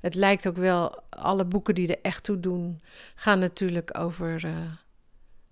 Het 0.00 0.14
lijkt 0.14 0.48
ook 0.48 0.56
wel, 0.56 1.00
alle 1.08 1.44
boeken 1.44 1.74
die 1.74 1.88
er 1.88 2.02
echt 2.02 2.24
toe 2.24 2.40
doen, 2.40 2.80
gaan 3.14 3.38
natuurlijk 3.38 3.98
over 3.98 4.44
eh, 4.44 4.72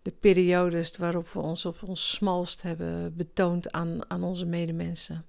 de 0.02 0.10
periodes 0.10 0.96
waarop 0.96 1.28
we 1.28 1.38
ons 1.38 1.66
op 1.66 1.82
ons 1.82 2.10
smalst 2.10 2.62
hebben 2.62 3.16
betoond 3.16 3.72
aan, 3.72 4.10
aan 4.10 4.22
onze 4.22 4.46
medemensen. 4.46 5.24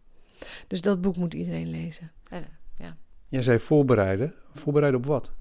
Dus 0.67 0.81
dat 0.81 1.01
boek 1.01 1.15
moet 1.15 1.33
iedereen 1.33 1.69
lezen. 1.69 2.11
En, 2.29 2.45
ja. 2.77 2.97
Jij 3.27 3.41
zei 3.41 3.59
voorbereiden. 3.59 4.35
Voorbereiden 4.53 4.99
op 4.99 5.05
wat? 5.05 5.31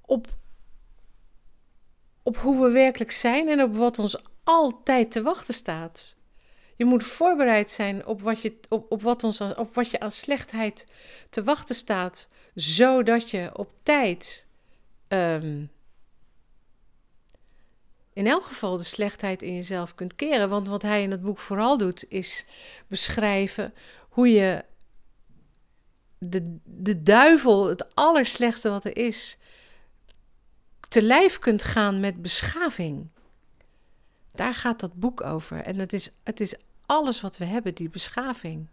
Op, 0.00 0.26
op 2.22 2.36
hoe 2.36 2.64
we 2.64 2.70
werkelijk 2.70 3.10
zijn 3.10 3.48
en 3.48 3.62
op 3.62 3.76
wat 3.76 3.98
ons 3.98 4.22
altijd 4.44 5.12
te 5.12 5.22
wachten 5.22 5.54
staat. 5.54 6.16
Je 6.76 6.84
moet 6.84 7.04
voorbereid 7.04 7.70
zijn 7.70 8.06
op 8.06 8.20
wat 8.20 8.42
je, 8.42 8.56
op, 8.68 8.92
op 8.92 9.02
wat 9.02 9.24
ons, 9.24 9.40
op 9.40 9.74
wat 9.74 9.90
je 9.90 10.00
aan 10.00 10.10
slechtheid 10.10 10.86
te 11.30 11.42
wachten 11.42 11.74
staat, 11.74 12.28
zodat 12.54 13.30
je 13.30 13.50
op 13.52 13.72
tijd 13.82 14.46
ehm, 15.08 15.64
in 18.12 18.26
elk 18.26 18.42
geval 18.42 18.76
de 18.76 18.82
slechtheid 18.82 19.42
in 19.42 19.54
jezelf 19.54 19.94
kunt 19.94 20.16
keren. 20.16 20.48
Want 20.48 20.68
wat 20.68 20.82
hij 20.82 21.02
in 21.02 21.10
het 21.10 21.22
boek 21.22 21.38
vooral 21.38 21.78
doet, 21.78 22.04
is 22.08 22.46
beschrijven 22.86 23.74
hoe 24.08 24.28
je 24.28 24.64
de, 26.22 26.56
de 26.64 27.02
duivel, 27.02 27.68
het 27.68 27.94
allerslechtste 27.94 28.70
wat 28.70 28.84
er 28.84 28.96
is, 28.96 29.38
te 30.88 31.02
lijf 31.02 31.38
kunt 31.38 31.62
gaan 31.62 32.00
met 32.00 32.22
beschaving. 32.22 33.08
Daar 34.32 34.54
gaat 34.54 34.80
dat 34.80 34.94
boek 34.94 35.20
over. 35.20 35.58
En 35.58 35.78
het 35.78 35.92
is, 35.92 36.10
het 36.22 36.40
is 36.40 36.54
alles 36.86 37.20
wat 37.20 37.38
we 37.38 37.44
hebben, 37.44 37.74
die 37.74 37.88
beschaving. 37.88 38.66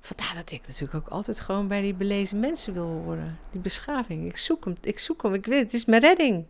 Vandaar 0.00 0.34
dat 0.34 0.50
ik 0.50 0.66
natuurlijk 0.66 0.94
ook 0.94 1.08
altijd 1.08 1.40
gewoon 1.40 1.68
bij 1.68 1.80
die 1.80 1.94
belezen 1.94 2.40
mensen 2.40 2.72
wil 2.72 2.86
horen. 2.86 3.38
Die 3.50 3.60
beschaving. 3.60 4.26
Ik 4.26 4.36
zoek 4.36 4.64
hem, 4.64 4.74
ik 4.80 4.98
zoek 4.98 5.22
hem, 5.22 5.34
ik 5.34 5.46
weet 5.46 5.62
het 5.62 5.72
is 5.72 5.84
mijn 5.84 6.00
redding. 6.00 6.46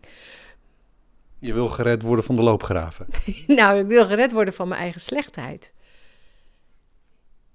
Je 1.39 1.53
wil 1.53 1.69
gered 1.69 2.01
worden 2.01 2.25
van 2.25 2.35
de 2.35 2.41
loopgraven. 2.41 3.07
nou, 3.47 3.79
ik 3.79 3.87
wil 3.87 4.05
gered 4.05 4.31
worden 4.31 4.53
van 4.53 4.67
mijn 4.67 4.81
eigen 4.81 5.01
slechtheid. 5.01 5.73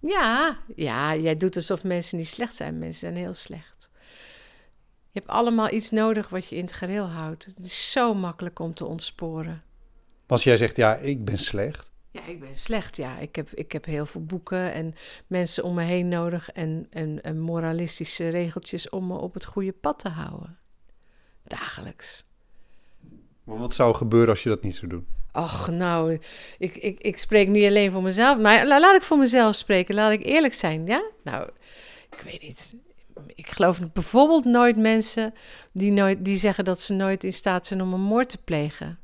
Ja, 0.00 0.58
ja, 0.74 1.16
jij 1.16 1.34
doet 1.34 1.56
alsof 1.56 1.84
mensen 1.84 2.18
niet 2.18 2.28
slecht 2.28 2.54
zijn. 2.54 2.78
Mensen 2.78 3.00
zijn 3.00 3.16
heel 3.16 3.34
slecht. 3.34 3.90
Je 5.10 5.18
hebt 5.20 5.28
allemaal 5.28 5.70
iets 5.70 5.90
nodig 5.90 6.28
wat 6.28 6.48
je 6.48 6.56
in 6.56 6.62
het 6.62 6.72
gereel 6.72 7.06
houdt. 7.06 7.44
Het 7.44 7.58
is 7.58 7.90
zo 7.90 8.14
makkelijk 8.14 8.58
om 8.58 8.74
te 8.74 8.84
ontsporen. 8.84 9.62
Als 10.26 10.44
jij 10.44 10.56
zegt, 10.56 10.76
ja, 10.76 10.96
ik 10.96 11.24
ben 11.24 11.38
slecht. 11.38 11.90
Ja, 12.10 12.26
ik 12.26 12.40
ben 12.40 12.56
slecht, 12.56 12.96
ja. 12.96 13.18
Ik 13.18 13.36
heb, 13.36 13.50
ik 13.50 13.72
heb 13.72 13.84
heel 13.84 14.06
veel 14.06 14.24
boeken 14.24 14.72
en 14.72 14.94
mensen 15.26 15.64
om 15.64 15.74
me 15.74 15.82
heen 15.82 16.08
nodig 16.08 16.50
en, 16.50 16.86
en, 16.90 17.22
en 17.22 17.40
moralistische 17.40 18.28
regeltjes 18.28 18.88
om 18.88 19.06
me 19.06 19.14
op 19.14 19.34
het 19.34 19.44
goede 19.44 19.72
pad 19.72 19.98
te 19.98 20.08
houden. 20.08 20.58
Dagelijks. 21.44 22.24
Wat 23.44 23.74
zou 23.74 23.94
gebeuren 23.94 24.28
als 24.28 24.42
je 24.42 24.48
dat 24.48 24.62
niet 24.62 24.76
zou 24.76 24.90
doen? 24.90 25.06
Ach, 25.38 25.70
nou, 25.70 26.18
ik, 26.58 26.76
ik, 26.76 27.00
ik 27.00 27.18
spreek 27.18 27.48
niet 27.48 27.66
alleen 27.66 27.92
voor 27.92 28.02
mezelf, 28.02 28.38
maar 28.38 28.66
laat 28.66 28.94
ik 28.94 29.02
voor 29.02 29.18
mezelf 29.18 29.54
spreken. 29.54 29.94
Laat 29.94 30.12
ik 30.12 30.24
eerlijk 30.24 30.54
zijn, 30.54 30.86
ja? 30.86 31.02
Nou, 31.24 31.50
ik 32.10 32.20
weet 32.20 32.42
niet. 32.42 32.74
Ik 33.34 33.50
geloof 33.50 33.92
bijvoorbeeld 33.92 34.44
nooit 34.44 34.76
mensen 34.76 35.34
die, 35.72 35.90
nooit, 35.90 36.24
die 36.24 36.36
zeggen 36.36 36.64
dat 36.64 36.80
ze 36.80 36.94
nooit 36.94 37.24
in 37.24 37.32
staat 37.32 37.66
zijn 37.66 37.82
om 37.82 37.92
een 37.92 38.00
moord 38.00 38.28
te 38.28 38.38
plegen. 38.38 38.98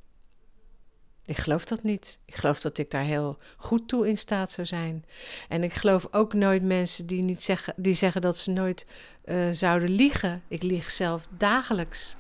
Ik 1.25 1.37
geloof 1.37 1.65
dat 1.65 1.83
niet. 1.83 2.21
Ik 2.25 2.35
geloof 2.35 2.61
dat 2.61 2.79
ik 2.79 2.91
daar 2.91 3.03
heel 3.03 3.39
goed 3.57 3.89
toe 3.89 4.09
in 4.09 4.19
staat 4.19 4.53
zou 4.53 4.67
zijn. 4.67 5.05
En 5.49 5.63
ik 5.63 5.75
geloof 5.75 6.07
ook 6.11 6.35
nooit 6.35 6.63
mensen 6.63 7.07
die, 7.07 7.23
niet 7.23 7.43
zeggen, 7.43 7.75
die 7.77 7.95
zeggen 7.95 8.21
dat 8.21 8.39
ze 8.39 8.51
nooit 8.51 8.87
uh, 9.25 9.37
zouden 9.51 9.91
liegen. 9.91 10.43
Ik 10.49 10.63
lieg 10.63 10.91
zelf 10.91 11.27
dagelijks. 11.37 12.17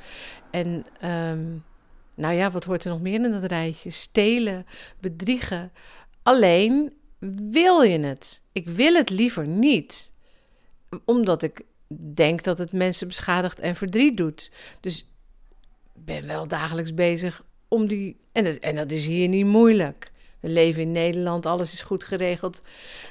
En 0.51 0.85
um, 1.05 1.65
nou 2.17 2.35
ja, 2.35 2.51
wat 2.51 2.65
hoort 2.65 2.85
er 2.85 2.91
nog 2.91 3.01
meer 3.01 3.25
in 3.25 3.33
dat 3.33 3.45
rijtje? 3.45 3.91
Stelen, 3.91 4.67
bedriegen. 5.01 5.73
Alleen 6.23 6.93
wil 7.51 7.83
je 7.83 7.99
het. 7.99 8.43
Ik 8.53 8.69
wil 8.69 8.95
het 8.95 9.11
liever 9.11 9.47
niet. 9.47 10.13
Omdat 11.05 11.43
ik 11.43 11.63
denk 12.15 12.43
dat 12.43 12.59
het 12.59 12.73
mensen 12.73 13.09
beschadigt 13.09 13.61
en 13.61 13.77
verdriet 13.77 14.17
doet. 14.17 14.51
Dus 14.81 15.13
ben 15.93 16.27
wel 16.27 16.47
dagelijks 16.47 16.95
bezig 16.95 17.45
om 17.69 17.87
die. 17.87 18.17
En 18.33 18.45
dat, 18.45 18.57
en 18.57 18.75
dat 18.75 18.91
is 18.91 19.07
hier 19.07 19.29
niet 19.29 19.47
moeilijk. 19.47 20.13
We 20.41 20.49
leven 20.49 20.83
in 20.83 20.93
Nederland, 20.93 21.47
alles 21.47 21.73
is 21.73 21.83
goed 21.83 22.05
geregeld. 22.05 22.63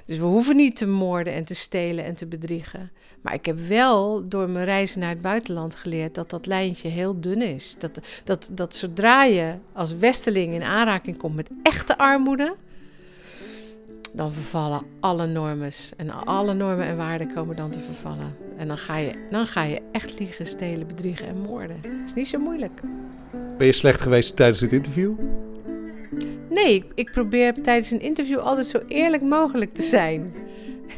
Dus 0.06 0.18
we 0.18 0.26
hoeven 0.26 0.56
niet 0.56 0.76
te 0.76 0.88
moorden 0.88 1.34
en 1.34 1.46
te 1.46 1.54
stelen 1.54 2.06
en 2.06 2.16
te 2.16 2.26
bedriegen. 2.26 2.92
Maar 3.24 3.34
ik 3.34 3.46
heb 3.46 3.60
wel 3.60 4.28
door 4.30 4.50
mijn 4.50 4.66
reizen 4.66 5.00
naar 5.00 5.10
het 5.10 5.22
buitenland 5.22 5.76
geleerd 5.76 6.16
dat 6.16 6.30
dat 6.30 6.46
lijntje 6.46 6.90
heel 6.90 7.20
dun 7.20 7.42
is. 7.42 7.76
Dat, 7.80 8.00
dat, 8.24 8.50
dat 8.52 8.76
zodra 8.76 9.24
je 9.24 9.54
als 9.74 9.96
westeling 9.96 10.54
in 10.54 10.64
aanraking 10.64 11.18
komt 11.18 11.36
met 11.36 11.50
echte 11.64 11.98
armoede, 11.98 12.56
dan 14.12 14.34
vervallen 14.34 14.82
alle 15.00 15.28
normes. 15.28 15.92
En 15.98 16.10
alle 16.10 16.54
normen 16.54 16.86
en 16.86 16.98
waarden 16.98 17.34
komen 17.34 17.56
dan 17.56 17.70
te 17.70 17.80
vervallen. 17.80 18.36
En 18.58 18.68
dan 18.68 18.78
ga 18.78 18.98
je, 18.98 19.28
dan 19.30 19.48
ga 19.48 19.64
je 19.64 19.82
echt 19.92 20.20
liegen, 20.20 20.46
stelen, 20.46 20.88
bedriegen 20.88 21.28
en 21.28 21.42
moorden. 21.42 21.82
Dat 21.82 21.92
is 22.06 22.14
niet 22.14 22.28
zo 22.28 22.40
moeilijk. 22.40 22.82
Ben 23.58 23.68
je 23.68 23.74
slecht 23.74 24.02
geweest 24.02 24.36
tijdens 24.36 24.60
het 24.60 24.74
interview? 24.74 25.14
Nee, 26.50 26.86
ik 26.96 27.12
probeer 27.12 27.54
tijdens 27.62 27.92
een 27.92 28.02
interview 28.02 28.40
altijd 28.40 28.66
zo 28.68 28.82
eerlijk 28.88 29.24
mogelijk 29.24 29.74
te 29.74 29.82
zijn. 29.82 30.34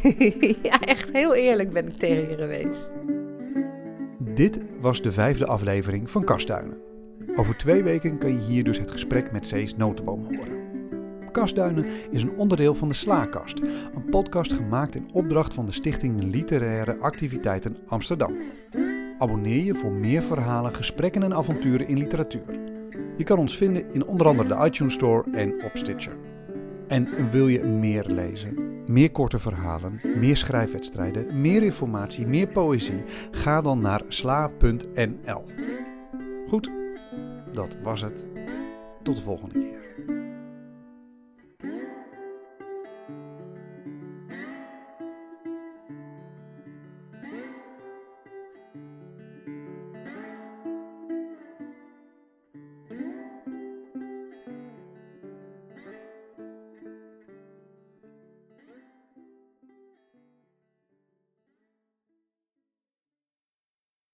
ja, 0.70 0.80
echt 0.80 1.12
heel 1.12 1.36
eerlijk 1.36 1.74
ben 1.74 1.88
ik 1.88 1.98
tegen 1.98 2.30
je 2.30 2.36
geweest. 2.36 2.94
Dit 4.34 4.60
was 4.80 5.02
de 5.02 5.12
vijfde 5.12 5.46
aflevering 5.46 6.10
van 6.10 6.24
Kastduinen. 6.24 6.78
Over 7.36 7.58
twee 7.58 7.84
weken 7.84 8.18
kan 8.18 8.32
je 8.34 8.40
hier 8.40 8.64
dus 8.64 8.80
het 8.80 8.92
gesprek 8.92 9.32
met 9.32 9.48
Cees 9.48 9.76
Notenboom 9.76 10.24
horen. 10.24 10.64
Kastduinen 11.32 11.86
is 12.12 12.24
een 12.24 12.38
onderdeel 12.38 12.76
van 12.76 12.88
de 12.88 12.94
Slaakast, 12.94 13.60
een 13.94 14.10
podcast 14.10 14.54
gemaakt 14.54 14.96
in 14.96 15.10
opdracht 15.12 15.54
van 15.54 15.66
de 15.66 15.72
Stichting 15.72 16.24
Literaire 16.24 16.98
Activiteiten 16.98 17.78
Amsterdam. 17.88 18.36
Abonneer 19.18 19.64
je 19.64 19.76
voor 19.76 19.92
meer 19.92 20.22
verhalen, 20.22 20.76
gesprekken 20.76 21.24
en 21.24 21.34
avonturen 21.34 21.88
in 21.88 21.98
literatuur. 21.98 22.60
Je 23.18 23.24
kan 23.24 23.38
ons 23.38 23.58
vinden 23.58 23.94
in 23.94 24.06
onder 24.06 24.28
andere 24.28 24.48
de 24.48 24.66
iTunes 24.66 24.94
Store 24.94 25.24
en 25.32 25.54
op 25.64 25.72
Stitcher. 25.74 26.18
En 26.88 27.30
wil 27.32 27.48
je 27.48 27.64
meer 27.64 28.06
lezen, 28.08 28.65
meer 28.88 29.12
korte 29.12 29.40
verhalen, 29.40 30.02
meer 30.16 30.38
schrijfwedstrijden, 30.38 31.42
meer 31.42 31.64
informatie, 31.64 32.28
meer 32.28 32.48
poëzie? 32.48 33.04
Ga 33.32 33.62
dan 33.62 33.82
naar 33.82 34.02
sla.nl. 34.08 35.44
Goed, 36.48 36.72
dat 37.54 37.78
was 37.84 38.02
het. 38.02 38.28
Tot 39.04 39.16
de 39.16 39.22
volgende 39.22 39.60
keer. 39.60 39.85